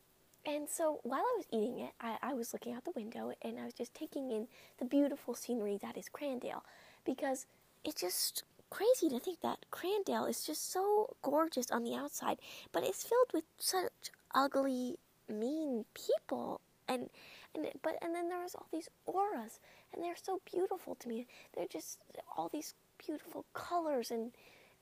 and 0.44 0.68
so 0.68 1.00
while 1.02 1.20
I 1.20 1.34
was 1.36 1.46
eating 1.52 1.78
it, 1.78 1.92
I, 2.00 2.16
I 2.22 2.34
was 2.34 2.52
looking 2.52 2.74
out 2.74 2.84
the 2.84 2.92
window 2.96 3.32
and 3.42 3.58
I 3.58 3.64
was 3.64 3.74
just 3.74 3.94
taking 3.94 4.30
in 4.30 4.48
the 4.78 4.84
beautiful 4.84 5.34
scenery 5.34 5.78
that 5.82 5.96
is 5.96 6.08
Crandale 6.08 6.62
because 7.04 7.46
it's 7.84 8.00
just 8.00 8.42
crazy 8.70 9.08
to 9.08 9.20
think 9.20 9.40
that 9.42 9.66
Crandale 9.70 10.24
is 10.28 10.44
just 10.44 10.72
so 10.72 11.16
gorgeous 11.22 11.70
on 11.70 11.84
the 11.84 11.94
outside, 11.94 12.38
but 12.72 12.82
it's 12.82 13.04
filled 13.04 13.32
with 13.32 13.44
such 13.58 14.10
ugly, 14.34 14.96
mean 15.28 15.84
people. 15.94 16.60
And 16.88 17.10
and 17.54 17.66
but 17.82 17.96
and 18.02 18.14
then 18.14 18.28
there's 18.28 18.54
all 18.54 18.66
these 18.72 18.88
auras, 19.06 19.60
and 19.92 20.02
they're 20.02 20.16
so 20.20 20.40
beautiful 20.50 20.94
to 20.96 21.08
me. 21.08 21.26
They're 21.54 21.68
just 21.68 21.98
all 22.36 22.48
these 22.48 22.74
beautiful 22.98 23.44
colors 23.52 24.10
and 24.10 24.32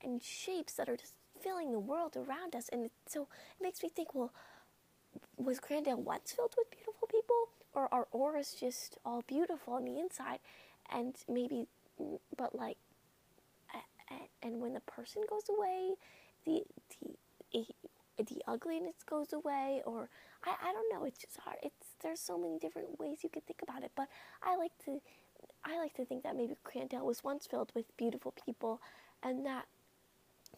and 0.03 0.23
shapes 0.23 0.73
that 0.73 0.89
are 0.89 0.97
just 0.97 1.13
filling 1.39 1.71
the 1.71 1.79
world 1.79 2.15
around 2.15 2.55
us. 2.55 2.69
And 2.69 2.89
so 3.07 3.23
it 3.23 3.63
makes 3.63 3.83
me 3.83 3.89
think, 3.89 4.15
well, 4.15 4.31
was 5.37 5.59
Crandale 5.59 6.01
once 6.01 6.31
filled 6.31 6.55
with 6.57 6.69
beautiful 6.71 7.07
people, 7.07 7.49
or 7.73 7.93
are 7.93 8.07
auras 8.11 8.55
just 8.59 8.97
all 9.05 9.23
beautiful 9.27 9.73
on 9.73 9.85
the 9.85 9.99
inside, 9.99 10.39
and 10.91 11.15
maybe, 11.27 11.67
but 12.37 12.55
like, 12.55 12.77
and 14.43 14.59
when 14.59 14.73
the 14.73 14.81
person 14.81 15.23
goes 15.29 15.43
away, 15.49 15.91
the 16.45 16.63
the 16.99 17.59
eh, 17.59 17.73
the 18.17 18.41
ugliness 18.47 18.95
goes 19.05 19.33
away, 19.33 19.81
or 19.85 20.09
I, 20.43 20.55
I 20.69 20.71
don't 20.73 20.91
know. 20.91 21.05
It's 21.05 21.19
just 21.19 21.37
hard. 21.37 21.57
It's 21.63 21.95
there's 22.01 22.19
so 22.19 22.37
many 22.37 22.57
different 22.59 22.99
ways 22.99 23.19
you 23.23 23.29
could 23.29 23.45
think 23.45 23.61
about 23.61 23.83
it, 23.83 23.91
but 23.95 24.07
I 24.43 24.55
like 24.57 24.71
to 24.85 25.01
I 25.63 25.77
like 25.77 25.93
to 25.95 26.05
think 26.05 26.23
that 26.23 26.35
maybe 26.35 26.55
Crandale 26.63 27.05
was 27.05 27.23
once 27.23 27.47
filled 27.47 27.71
with 27.75 27.95
beautiful 27.97 28.33
people, 28.45 28.81
and 29.23 29.45
that 29.45 29.65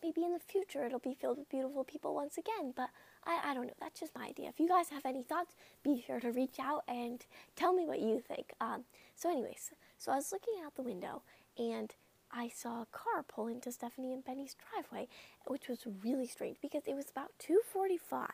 maybe 0.01 0.23
in 0.23 0.33
the 0.33 0.39
future 0.39 0.85
it'll 0.85 0.99
be 0.99 1.13
filled 1.19 1.37
with 1.37 1.49
beautiful 1.49 1.83
people 1.83 2.15
once 2.15 2.37
again. 2.37 2.73
But 2.75 2.89
I, 3.25 3.51
I 3.51 3.53
don't 3.53 3.67
know. 3.67 3.73
That's 3.79 3.99
just 3.99 4.15
my 4.15 4.25
idea. 4.25 4.49
If 4.49 4.59
you 4.59 4.67
guys 4.67 4.89
have 4.89 5.05
any 5.05 5.23
thoughts, 5.23 5.53
be 5.83 6.03
sure 6.05 6.19
to 6.19 6.31
reach 6.31 6.57
out 6.59 6.83
and 6.87 7.25
tell 7.55 7.73
me 7.73 7.85
what 7.85 7.99
you 7.99 8.21
think. 8.25 8.53
Um, 8.59 8.83
so, 9.15 9.31
anyways, 9.31 9.71
so 9.97 10.11
I 10.11 10.15
was 10.15 10.31
looking 10.31 10.55
out 10.65 10.75
the 10.75 10.81
window 10.81 11.21
and 11.57 11.93
I 12.31 12.49
saw 12.49 12.81
a 12.81 12.87
car 12.87 13.23
pull 13.27 13.47
into 13.47 13.71
Stephanie 13.71 14.13
and 14.13 14.25
Bennie's 14.25 14.55
driveway, 14.55 15.07
which 15.45 15.67
was 15.67 15.85
really 16.03 16.27
strange 16.27 16.57
because 16.61 16.83
it 16.87 16.95
was 16.95 17.09
about 17.09 17.31
2:45 17.39 18.27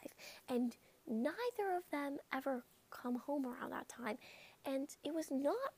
and 0.47 0.78
neither 1.06 1.75
of 1.75 1.84
them 1.91 2.17
ever 2.32 2.63
come 2.89 3.15
home 3.15 3.45
around 3.45 3.71
that 3.71 3.89
time 3.89 4.17
and 4.65 4.88
it 5.04 5.13
was 5.13 5.30
not 5.30 5.73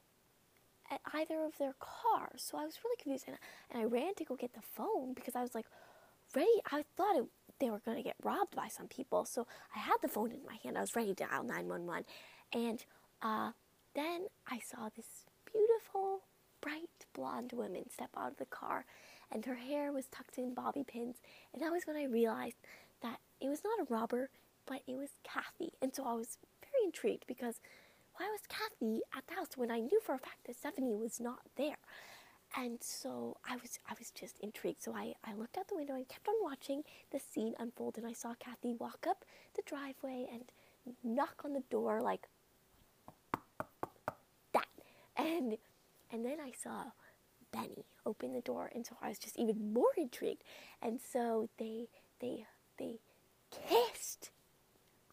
at 0.90 1.02
either 1.14 1.44
of 1.44 1.58
their 1.58 1.74
cars. 1.80 2.44
So 2.44 2.58
I 2.58 2.66
was 2.66 2.80
really 2.84 2.98
confused 2.98 3.26
and, 3.28 3.38
and 3.72 3.82
I 3.82 3.86
ran 3.86 4.14
to 4.16 4.26
go 4.26 4.36
get 4.36 4.54
the 4.54 4.62
phone 4.62 5.14
because 5.14 5.36
I 5.36 5.42
was 5.42 5.56
like 5.56 5.66
ready. 6.36 6.62
I 6.72 6.84
thought 6.96 7.16
it, 7.16 7.26
they 7.60 7.70
were 7.70 7.80
going 7.80 7.98
to 7.98 8.04
get 8.04 8.16
robbed 8.24 8.56
by 8.56 8.68
some 8.68 8.88
people. 8.88 9.26
So 9.26 9.48
I 9.76 9.80
had 9.80 9.98
the 10.02 10.08
phone 10.08 10.32
in 10.32 10.40
my 10.46 10.58
hand. 10.64 10.78
I 10.78 10.82
was 10.82 10.96
ready 10.96 11.14
to 11.14 11.26
dial 11.26 11.44
911 11.44 12.06
and 12.54 12.84
uh, 13.22 13.52
then 13.96 14.28
I 14.48 14.60
saw 14.60 14.90
this 14.96 15.26
beautiful 15.52 16.22
bright 16.62 16.90
blonde 17.14 17.54
woman 17.54 17.90
step 17.90 18.10
out 18.18 18.32
of 18.32 18.38
the 18.38 18.46
car 18.46 18.86
and 19.32 19.46
her 19.46 19.56
hair 19.56 19.92
was 19.92 20.08
tucked 20.08 20.38
in 20.38 20.54
bobby 20.54 20.84
pins. 20.84 21.18
And 21.54 21.62
that 21.62 21.72
was 21.72 21.84
when 21.86 21.96
I 21.96 22.06
realized 22.06 22.58
that 23.02 23.20
it 23.40 23.48
was 23.48 23.64
not 23.64 23.80
a 23.80 23.94
robber, 23.94 24.30
but 24.66 24.82
it 24.88 24.98
was 24.98 25.10
Kathy. 25.24 25.74
And 25.82 25.96
so 25.96 26.06
I 26.06 26.14
was 26.14 26.38
very 26.62 26.86
intrigued 26.86 27.26
because 27.28 27.60
why 28.16 28.28
was 28.30 28.42
Kathy 28.48 29.02
at 29.16 29.26
the 29.28 29.36
house 29.36 29.56
when 29.56 29.72
I 29.72 29.80
knew 29.80 30.00
for 30.04 30.16
a 30.16 30.20
fact 30.20 30.46
that 30.46 30.58
Stephanie 30.58 30.96
was 30.96 31.20
not 31.20 31.40
there? 31.56 31.78
And 32.58 32.80
so 32.82 33.38
I 33.48 33.56
was 33.56 33.80
I 33.90 33.94
was 33.98 34.12
just 34.12 34.40
intrigued. 34.40 34.84
So 34.84 34.94
I, 34.94 35.14
I 35.24 35.34
looked 35.34 35.58
out 35.58 35.68
the 35.70 35.76
window 35.76 35.96
and 35.96 36.08
kept 36.08 36.28
on 36.28 36.36
watching 36.42 36.84
the 37.12 37.20
scene 37.20 37.54
unfold 37.60 37.98
and 37.98 38.06
I 38.06 38.14
saw 38.14 38.34
Kathy 38.40 38.74
walk 38.74 39.06
up 39.08 39.24
the 39.56 39.62
driveway 39.66 40.28
and 40.32 40.44
knock 41.04 41.42
on 41.46 41.54
the 41.54 41.64
door 41.70 42.02
like 42.02 42.28
that. 44.54 44.68
And 45.16 45.58
and 46.12 46.26
then 46.26 46.38
I 46.44 46.52
saw 46.52 46.92
Bennie 47.52 47.86
open 48.06 48.34
the 48.34 48.42
door, 48.42 48.70
and 48.74 48.86
so 48.86 48.96
I 49.02 49.10
was 49.10 49.20
just 49.20 49.38
even 49.38 49.74
more 49.74 49.92
intrigued. 49.98 50.44
And 50.82 51.00
so 51.02 51.50
they 51.58 51.88
they 52.20 52.46
they 52.78 53.00
kissed. 53.52 54.32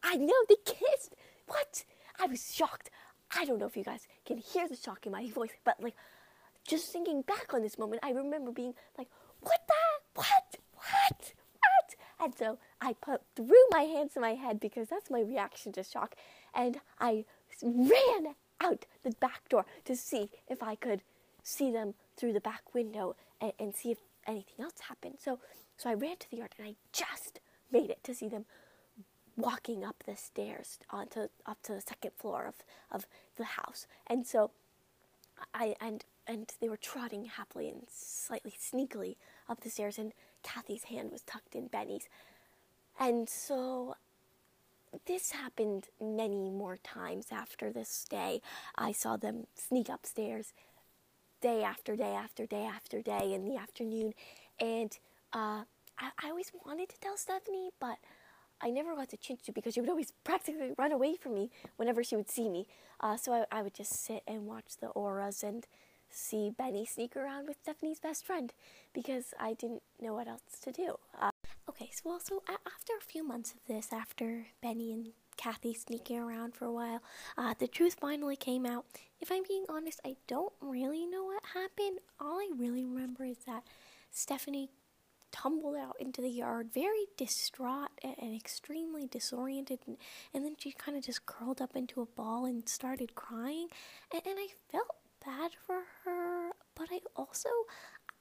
I 0.03 0.17
know 0.17 0.35
they 0.49 0.57
kissed. 0.65 1.15
What? 1.47 1.85
I 2.21 2.27
was 2.27 2.53
shocked. 2.55 2.91
I 3.37 3.45
don't 3.45 3.59
know 3.59 3.67
if 3.67 3.77
you 3.77 3.85
guys 3.85 4.07
can 4.25 4.39
hear 4.39 4.69
the 4.69 4.77
shock 4.77 5.07
in 5.07 5.13
my 5.13 5.29
voice, 5.31 5.51
but 5.65 5.83
like 5.83 5.95
just 6.69 6.93
thinking 6.93 7.23
back 7.23 7.53
on 7.55 7.63
this 7.63 7.79
moment, 7.79 8.03
I 8.05 8.11
remember 8.11 8.53
being 8.53 8.75
like, 8.97 9.09
"What 9.41 9.61
the? 9.67 9.75
What? 10.15 10.57
What? 10.75 11.33
What?" 11.61 11.95
And 12.21 12.35
so 12.37 12.59
I 12.81 12.95
put 12.95 13.23
threw 13.35 13.65
my 13.71 13.83
hands 13.83 14.15
to 14.15 14.21
my 14.21 14.35
head 14.35 14.61
because 14.61 14.89
that's 14.89 15.11
my 15.11 15.21
reaction 15.21 15.73
to 15.73 15.83
shock, 15.83 16.15
and 16.55 16.81
I 17.01 17.25
ran 17.63 18.35
out 18.61 18.87
the 19.03 19.13
back 19.13 19.49
door 19.49 19.65
to 19.85 19.97
see 19.97 20.31
if 20.49 20.63
I 20.63 20.75
could 20.75 21.03
see 21.43 21.71
them 21.71 21.95
through 22.17 22.33
the 22.33 22.41
back 22.41 22.75
window 22.75 23.17
and, 23.41 23.53
and 23.59 23.75
see 23.75 23.91
if 23.91 23.99
anything 24.27 24.65
else 24.65 24.81
happened. 24.89 25.15
So, 25.19 25.39
so 25.77 25.89
I 25.89 25.95
ran 25.95 26.17
to 26.19 26.31
the 26.31 26.39
yard 26.39 26.55
and 26.59 26.69
I 26.69 26.75
just 26.93 27.41
made 27.73 27.91
it 27.91 28.03
to 28.05 28.15
see 28.15 28.29
them 28.29 28.45
walking 29.37 29.85
up 29.85 30.03
the 30.05 30.17
stairs 30.17 30.79
onto 30.91 31.29
up 31.47 31.63
to 31.63 31.75
the 31.75 31.81
second 31.81 32.11
floor 32.19 32.45
of, 32.47 32.55
of 32.91 33.07
the 33.37 33.45
house. 33.45 33.87
And 34.07 34.27
so 34.27 34.51
I 35.55 35.77
and 35.81 36.05
and 36.27 36.53
they 36.61 36.69
were 36.69 36.77
trotting 36.77 37.25
happily 37.25 37.69
and 37.69 37.83
slightly 37.89 38.53
sneakily 38.53 39.17
up 39.49 39.61
the 39.61 39.71
stairs 39.71 39.99
and 39.99 40.13
Kathy's 40.43 40.85
hand 40.85 41.11
was 41.11 41.23
tucked 41.23 41.55
in 41.55 41.69
Bennie's. 41.69 42.09
And 43.01 43.29
so 43.29 43.95
this 45.07 45.33
happened 45.33 45.89
many 46.01 46.51
more 46.51 46.77
times 46.77 47.27
after 47.31 47.71
this 47.71 48.05
day. 48.09 48.41
I 48.77 48.93
saw 48.93 49.17
them 49.17 49.47
sneak 49.55 49.89
upstairs 49.89 50.53
day 51.41 51.63
after 51.63 51.97
day 51.97 52.15
after 52.15 52.47
day 52.47 52.65
after 52.65 53.03
day 53.03 53.33
in 53.33 53.49
the 53.49 53.57
afternoon. 53.57 54.15
And 54.61 54.99
uh, 55.33 55.65
I, 55.99 56.11
I 56.23 56.29
always 56.31 56.53
wanted 56.65 56.89
to 56.91 57.01
tell 57.01 57.17
Stephanie, 57.17 57.71
but 57.79 57.99
I 58.61 58.71
never 58.71 58.95
got 58.95 59.11
the 59.11 59.17
chance 59.17 59.43
to 59.43 59.53
because 59.53 59.75
she 59.75 59.81
would 59.81 59.91
always 59.91 60.13
practically 60.25 60.73
run 60.77 60.93
away 60.93 61.17
from 61.17 61.35
me 61.35 61.51
whenever 61.77 62.03
she 62.03 62.17
would 62.17 62.31
see 62.31 62.49
me. 62.49 62.67
Uh, 63.01 63.17
so 63.17 63.33
I, 63.33 63.45
I 63.59 63.63
would 63.63 63.75
just 63.75 63.93
sit 63.93 64.23
and 64.27 64.47
watch 64.47 64.77
the 64.81 64.89
auras 64.89 65.43
and 65.43 65.67
see 66.11 66.51
Bennie 66.51 66.87
sneak 66.87 67.17
around 67.17 67.47
with 67.47 67.59
Stephanie's 67.63 68.01
best 68.01 68.25
friend 68.25 68.53
because 68.93 69.35
I 69.39 69.55
didn't 69.55 69.83
know 70.01 70.15
what 70.15 70.27
else 70.27 70.59
to 70.63 70.73
do. 70.73 70.97
Uh, 71.21 71.31
Okay, 71.69 71.91
so 71.93 72.03
well, 72.09 72.21
so 72.21 72.43
after 72.49 72.95
a 72.99 73.05
few 73.05 73.23
months 73.23 73.53
of 73.53 73.59
this, 73.69 73.93
after 73.93 74.47
Bennie 74.63 74.93
and 74.93 75.09
Kathy 75.37 75.75
sneaking 75.75 76.19
around 76.19 76.55
for 76.55 76.65
a 76.65 76.73
while, 76.73 77.03
uh, 77.37 77.53
the 77.59 77.69
truth 77.69 77.97
finally 78.01 78.37
came 78.37 78.65
out. 78.65 78.87
If 79.21 79.31
I'm 79.31 79.43
being 79.47 79.67
honest, 79.69 80.01
I 80.05 80.17
don't 80.27 80.53
really 80.63 81.05
know 81.05 81.25
what 81.25 81.43
happened. 81.53 81.99
All 82.19 82.39
I 82.39 82.49
really 82.57 82.85
remember 82.85 83.25
is 83.27 83.37
that 83.47 83.65
Stephanie 84.11 84.71
tumbled 85.33 85.77
out 85.77 85.97
into 86.01 86.21
the 86.21 86.31
yard, 86.31 86.71
very 86.73 87.07
distraught 87.17 87.91
and, 88.03 88.35
extremely 88.35 89.07
disoriented, 89.07 89.81
and, 89.87 89.97
and 90.33 90.45
then 90.45 90.57
she 90.59 90.73
kind 90.73 90.97
of 90.97 91.05
just 91.05 91.27
curled 91.27 91.61
up 91.61 91.77
into 91.77 92.01
a 92.01 92.07
ball 92.07 92.45
and 92.45 92.69
started 92.69 93.15
crying. 93.15 93.69
And, 94.13 94.23
and 94.27 94.39
I 94.39 94.49
felt 94.71 94.97
bad 95.25 95.53
for 95.67 95.83
her, 96.05 96.51
but 96.75 96.89
I 96.91 97.01
also 97.17 97.49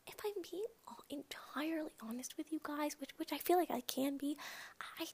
if 0.07 0.15
I'm 0.25 0.41
being 0.49 0.63
entirely 1.09 1.91
honest 2.01 2.35
with 2.37 2.51
you 2.51 2.59
guys, 2.63 2.95
which 2.99 3.11
which 3.17 3.33
I 3.33 3.37
feel 3.37 3.57
like 3.57 3.71
I 3.71 3.81
can 3.81 4.17
be, 4.17 4.37
I 4.99 5.07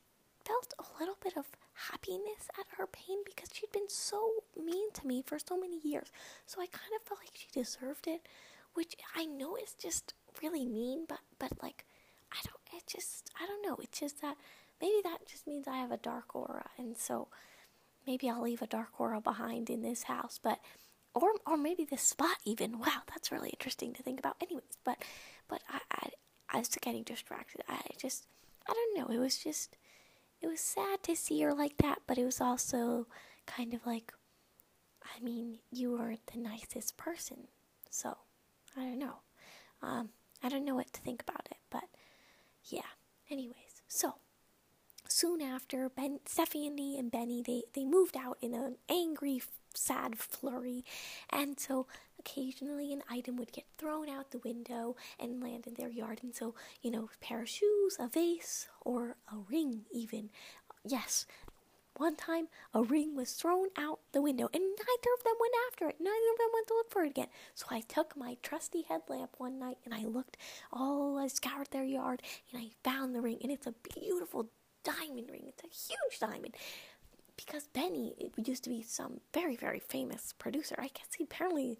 felt 0.45 0.73
a 0.79 0.99
little 0.99 1.17
bit 1.21 1.37
of 1.37 1.47
happiness 1.91 2.49
at 2.59 2.65
her 2.77 2.87
pain 2.87 3.19
because 3.25 3.49
she'd 3.53 3.71
been 3.71 3.89
so 3.89 4.43
mean 4.57 4.91
to 4.93 5.07
me 5.07 5.23
for 5.25 5.39
so 5.39 5.57
many 5.57 5.79
years. 5.83 6.11
So 6.45 6.61
I 6.61 6.67
kind 6.67 6.91
of 6.95 7.07
felt 7.07 7.21
like 7.21 7.33
she 7.33 7.47
deserved 7.51 8.07
it, 8.07 8.27
which 8.73 8.95
I 9.15 9.25
know 9.25 9.55
is 9.55 9.73
just 9.73 10.13
really 10.41 10.65
mean, 10.65 11.05
but 11.07 11.19
but 11.39 11.51
like 11.61 11.85
I 12.31 12.37
don't 12.45 12.77
it 12.77 12.87
just 12.87 13.29
I 13.41 13.45
don't 13.45 13.65
know. 13.65 13.77
It's 13.81 13.99
just 13.99 14.21
that 14.21 14.37
maybe 14.81 15.01
that 15.03 15.27
just 15.27 15.47
means 15.47 15.67
I 15.67 15.77
have 15.77 15.91
a 15.91 15.97
dark 15.97 16.35
aura 16.35 16.69
and 16.77 16.97
so 16.97 17.27
maybe 18.07 18.29
I'll 18.29 18.41
leave 18.43 18.61
a 18.61 18.67
dark 18.67 18.99
aura 18.99 19.21
behind 19.21 19.69
in 19.69 19.81
this 19.81 20.03
house, 20.03 20.39
but 20.41 20.59
or 21.13 21.33
or 21.45 21.57
maybe 21.57 21.85
this 21.85 22.01
spot 22.01 22.37
even. 22.45 22.79
Wow, 22.79 23.01
that's 23.07 23.31
really 23.31 23.49
interesting 23.49 23.93
to 23.93 24.03
think 24.03 24.19
about. 24.19 24.37
Anyways, 24.41 24.77
but 24.83 24.97
but 25.47 25.61
I 25.69 25.79
I, 25.91 26.09
I 26.49 26.59
was 26.59 26.69
getting 26.69 27.03
distracted. 27.03 27.61
I 27.69 27.79
just 27.97 28.25
I 28.67 28.73
don't 28.73 28.97
know. 28.97 29.13
It 29.13 29.19
was 29.19 29.37
just 29.37 29.75
it 30.41 30.47
was 30.47 30.59
sad 30.59 31.03
to 31.03 31.15
see 31.15 31.41
her 31.41 31.53
like 31.53 31.77
that, 31.77 31.99
but 32.07 32.17
it 32.17 32.25
was 32.25 32.41
also 32.41 33.07
kind 33.45 33.73
of 33.73 33.85
like 33.85 34.13
I 35.03 35.23
mean, 35.23 35.59
you 35.71 35.91
weren't 35.91 36.25
the 36.27 36.39
nicest 36.39 36.97
person. 36.97 37.47
So, 37.89 38.17
I 38.77 38.81
don't 38.81 38.99
know. 38.99 39.17
Um, 39.81 40.09
I 40.43 40.49
don't 40.49 40.65
know 40.65 40.75
what 40.75 40.91
to 40.93 41.01
think 41.01 41.21
about 41.21 41.47
it, 41.49 41.57
but 41.69 41.85
yeah. 42.65 42.81
Anyways, 43.29 43.81
so 43.87 44.15
soon 45.07 45.41
after, 45.41 45.89
Ben, 45.89 46.19
Stephanie 46.25 46.97
and 46.99 47.11
Bennie 47.11 47.41
they 47.45 47.63
they 47.73 47.85
moved 47.85 48.17
out 48.17 48.37
in 48.41 48.53
an 48.53 48.77
angry, 48.89 49.41
sad 49.73 50.17
flurry, 50.17 50.83
and 51.29 51.59
so 51.59 51.87
occasionally 52.19 52.93
an 52.93 53.03
item 53.09 53.37
would 53.37 53.51
get 53.51 53.65
thrown 53.77 54.09
out 54.09 54.31
the 54.31 54.39
window 54.39 54.95
and 55.19 55.41
land 55.41 55.65
in 55.67 55.73
their 55.75 55.89
yard, 55.89 56.19
and 56.23 56.35
so 56.35 56.55
you 56.81 56.91
know, 56.91 57.09
a 57.13 57.25
pair 57.25 57.41
of 57.41 57.49
shoes, 57.49 57.97
a 57.99 58.07
vase, 58.07 58.67
or 58.81 59.15
a 59.31 59.37
ring, 59.49 59.85
even. 59.91 60.29
Yes, 60.85 61.25
one 61.97 62.15
time, 62.15 62.47
a 62.73 62.81
ring 62.81 63.15
was 63.15 63.33
thrown 63.33 63.67
out 63.77 63.99
the 64.11 64.21
window, 64.21 64.49
and 64.53 64.63
neither 64.63 65.13
of 65.17 65.23
them 65.23 65.35
went 65.39 65.53
after 65.67 65.89
it. 65.89 65.97
Neither 65.99 66.31
of 66.31 66.37
them 66.39 66.49
went 66.53 66.67
to 66.67 66.73
look 66.73 66.91
for 66.91 67.03
it 67.03 67.09
again. 67.09 67.27
So 67.53 67.67
I 67.69 67.81
took 67.81 68.17
my 68.17 68.37
trusty 68.41 68.83
headlamp 68.83 69.31
one 69.37 69.59
night 69.59 69.77
and 69.85 69.93
I 69.93 70.05
looked 70.05 70.37
all, 70.71 71.17
I 71.17 71.27
scoured 71.27 71.69
their 71.71 71.83
yard, 71.83 72.21
and 72.51 72.61
I 72.61 72.69
found 72.83 73.13
the 73.13 73.21
ring, 73.21 73.37
and 73.43 73.51
it's 73.51 73.67
a 73.67 73.75
beautiful 73.93 74.49
diamond 74.83 75.29
ring. 75.31 75.45
It's 75.47 75.63
a 75.63 75.67
huge 75.67 76.19
diamond. 76.19 76.55
Because 77.35 77.67
Bennie 77.67 78.13
it 78.19 78.47
used 78.47 78.63
to 78.65 78.69
be 78.69 78.83
some 78.83 79.19
very, 79.33 79.55
very 79.55 79.79
famous 79.79 80.33
producer. 80.37 80.75
I 80.77 80.89
guess 80.93 81.13
he 81.17 81.23
apparently 81.23 81.79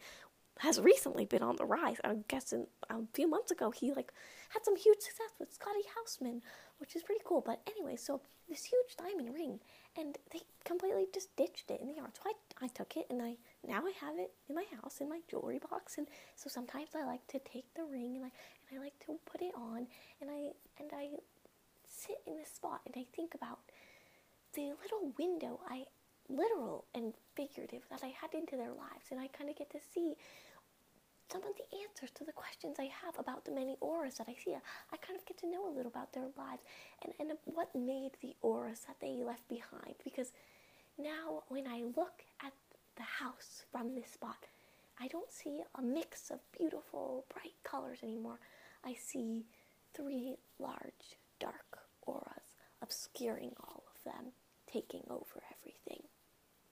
has 0.60 0.80
recently 0.80 1.26
been 1.26 1.44
on 1.44 1.56
the 1.56 1.66
rise. 1.66 1.98
I 2.04 2.16
guess 2.28 2.54
a 2.54 2.66
few 3.14 3.28
months 3.28 3.52
ago 3.52 3.72
he 3.72 3.92
like 3.92 4.12
had 4.50 4.64
some 4.64 4.76
huge 4.76 5.00
success 5.00 5.32
with 5.40 5.54
Scotty 5.54 5.82
Hausmann, 5.96 6.42
which 6.78 6.96
is 6.96 7.04
pretty 7.04 7.22
cool. 7.26 7.42
But 7.42 7.62
anyway, 7.68 7.96
so 7.96 8.22
this 8.50 8.66
huge 8.66 8.96
diamond 8.98 9.34
ring, 9.34 9.60
and 9.98 10.18
they 10.32 10.42
completely 10.64 11.08
just 11.14 11.36
ditched 11.36 11.70
it 11.70 11.82
in 11.82 11.88
the 11.88 11.94
yard. 11.94 12.12
So 12.16 12.24
I, 12.26 12.66
I 12.66 12.68
took 12.68 12.98
it, 12.98 13.08
and 13.10 13.22
I 13.22 13.36
now 13.68 13.82
I 13.86 13.94
have 14.00 14.18
it 14.18 14.32
in 14.50 14.56
my 14.56 14.66
house 14.82 15.02
in 15.02 15.10
my 15.10 15.20
jewelry 15.30 15.60
box. 15.60 15.98
And 15.98 16.08
so 16.36 16.50
sometimes 16.50 16.90
I 16.96 17.06
like 17.06 17.26
to 17.28 17.40
take 17.40 17.66
the 17.76 17.84
ring 17.84 18.16
and 18.16 18.26
I 18.26 18.32
and 18.70 18.80
I 18.80 18.84
like 18.84 18.98
to 19.06 19.20
put 19.26 19.42
it 19.42 19.54
on, 19.56 19.88
and 20.22 20.30
I 20.30 20.52
and 20.80 20.90
I 20.94 21.10
sit 21.88 22.18
in 22.26 22.38
this 22.38 22.50
spot 22.50 22.82
and 22.86 22.96
I 22.98 23.06
think 23.16 23.36
about 23.36 23.60
the 24.56 24.74
little 24.82 25.14
window 25.18 25.60
I 25.70 25.86
literal 26.30 26.86
and 26.96 27.14
figurative 27.36 27.84
that 27.90 28.02
I 28.04 28.14
had 28.20 28.34
into 28.34 28.56
their 28.56 28.72
lives, 28.72 29.12
and 29.12 29.20
I 29.20 29.28
kind 29.28 29.50
of 29.50 29.56
get 29.56 29.70
to 29.72 29.80
see 29.94 30.16
some 31.32 31.42
of 31.44 31.56
the 31.56 31.78
answers 31.82 32.12
to 32.16 32.24
the 32.24 32.32
questions 32.32 32.78
I 32.80 32.90
have 33.04 33.18
about 33.18 33.46
the 33.46 33.52
many 33.52 33.78
auras 33.82 34.16
that 34.16 34.28
I 34.30 34.36
see. 34.44 34.54
I 34.54 34.98
kind 34.98 35.18
of 35.18 35.26
get 35.26 35.38
to 35.40 35.50
know 35.50 35.68
a 35.68 35.76
little 35.76 35.92
about 35.92 36.14
their 36.14 36.28
lives 36.38 36.62
and, 37.04 37.14
and 37.20 37.38
what 37.46 37.74
made 37.76 38.12
the 38.22 38.36
auras 38.42 38.82
that 38.88 38.98
they 39.02 39.24
left 39.24 39.48
behind. 39.48 39.96
Because 40.04 40.32
now, 40.98 41.44
when 41.48 41.68
I 41.68 41.84
look 41.96 42.22
at 42.46 42.54
the 42.96 43.04
house 43.04 43.64
from 43.72 43.96
this 43.96 44.12
spot, 44.12 44.46
I 45.00 45.08
don't 45.08 45.32
see 45.32 45.62
a 45.76 45.82
mix 45.82 46.30
of 46.30 46.40
beautiful, 46.58 47.26
bright 47.34 47.56
colors 47.64 48.00
anymore. 48.04 48.40
I 48.86 48.94
see 48.94 49.46
three 49.96 50.36
large, 50.60 51.18
dark 51.40 51.80
auras 52.06 52.56
obscuring 52.82 53.54
all 53.62 53.84
of 53.88 54.04
them, 54.04 54.34
taking 54.72 55.02
over 55.10 55.42
everything. 55.60 56.04